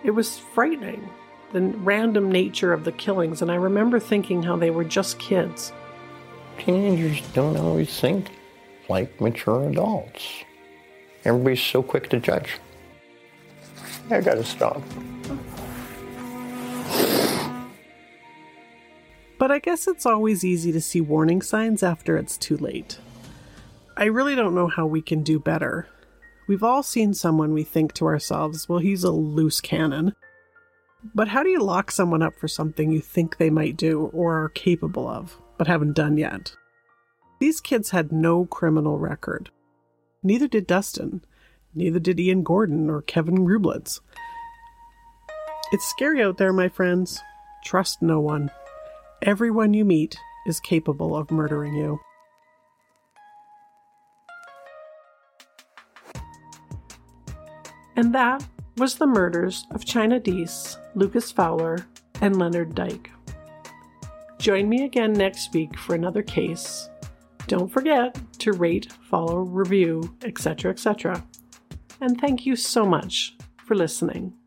It 0.03 0.11
was 0.11 0.39
frightening, 0.39 1.09
the 1.51 1.61
random 1.61 2.31
nature 2.31 2.71
of 2.71 2.85
the 2.85 2.91
killings, 2.93 3.41
and 3.41 3.51
I 3.51 3.55
remember 3.55 3.99
thinking 3.99 4.43
how 4.43 4.55
they 4.55 4.69
were 4.69 4.85
just 4.85 5.19
kids. 5.19 5.73
Teenagers 6.59 7.21
don't 7.33 7.57
always 7.57 7.99
think 7.99 8.29
like 8.89 9.19
mature 9.19 9.69
adults. 9.69 10.43
Everybody's 11.25 11.61
so 11.61 11.81
quick 11.81 12.09
to 12.09 12.19
judge. 12.19 12.57
I 14.11 14.21
gotta 14.21 14.43
stop. 14.43 14.81
But 19.37 19.51
I 19.51 19.59
guess 19.59 19.87
it's 19.87 20.05
always 20.05 20.43
easy 20.43 20.71
to 20.73 20.81
see 20.81 20.99
warning 20.99 21.41
signs 21.41 21.81
after 21.81 22.17
it's 22.17 22.37
too 22.37 22.57
late. 22.57 22.99
I 23.95 24.05
really 24.05 24.35
don't 24.35 24.55
know 24.55 24.67
how 24.67 24.85
we 24.85 25.01
can 25.01 25.23
do 25.23 25.39
better. 25.39 25.87
We've 26.47 26.63
all 26.63 26.83
seen 26.83 27.13
someone 27.13 27.53
we 27.53 27.63
think 27.63 27.93
to 27.93 28.05
ourselves, 28.05 28.67
well, 28.67 28.79
he's 28.79 29.03
a 29.03 29.11
loose 29.11 29.61
cannon. 29.61 30.15
But 31.15 31.29
how 31.29 31.43
do 31.43 31.49
you 31.49 31.61
lock 31.61 31.91
someone 31.91 32.21
up 32.21 32.37
for 32.37 32.47
something 32.47 32.91
you 32.91 32.99
think 32.99 33.37
they 33.37 33.49
might 33.49 33.77
do 33.77 34.09
or 34.13 34.43
are 34.43 34.49
capable 34.49 35.07
of, 35.07 35.37
but 35.59 35.67
haven't 35.67 35.93
done 35.93 36.17
yet? 36.17 36.55
These 37.39 37.61
kids 37.61 37.91
had 37.91 38.11
no 38.11 38.45
criminal 38.45 38.97
record. 38.97 39.51
Neither 40.23 40.47
did 40.47 40.65
Dustin. 40.65 41.23
Neither 41.75 41.99
did 41.99 42.19
Ian 42.19 42.43
Gordon 42.43 42.89
or 42.89 43.01
Kevin 43.03 43.45
Rublitz. 43.45 43.99
It's 45.71 45.85
scary 45.85 46.23
out 46.23 46.37
there, 46.37 46.51
my 46.51 46.69
friends. 46.69 47.21
Trust 47.63 48.01
no 48.01 48.19
one. 48.19 48.49
Everyone 49.21 49.73
you 49.73 49.85
meet 49.85 50.17
is 50.47 50.59
capable 50.61 51.15
of 51.15 51.29
murdering 51.29 51.75
you. 51.75 51.99
And 57.97 58.15
that 58.15 58.45
was 58.77 58.95
the 58.95 59.05
murders 59.05 59.67
of 59.71 59.83
Chynna 59.83 60.23
Deese, 60.23 60.77
Lucas 60.95 61.31
Fowler, 61.31 61.85
and 62.21 62.39
Leonard 62.39 62.73
Dyck. 62.73 63.11
Join 64.39 64.69
me 64.69 64.85
again 64.85 65.11
next 65.11 65.53
week 65.53 65.77
for 65.77 65.95
another 65.95 66.23
case. 66.23 66.89
Don't 67.47 67.67
forget 67.67 68.17
to 68.39 68.53
rate, 68.53 68.91
follow, 69.09 69.39
review, 69.39 70.15
etc., 70.23 70.71
etc. 70.71 71.25
And 71.99 72.19
thank 72.21 72.45
you 72.45 72.55
so 72.55 72.85
much 72.85 73.35
for 73.65 73.75
listening. 73.75 74.38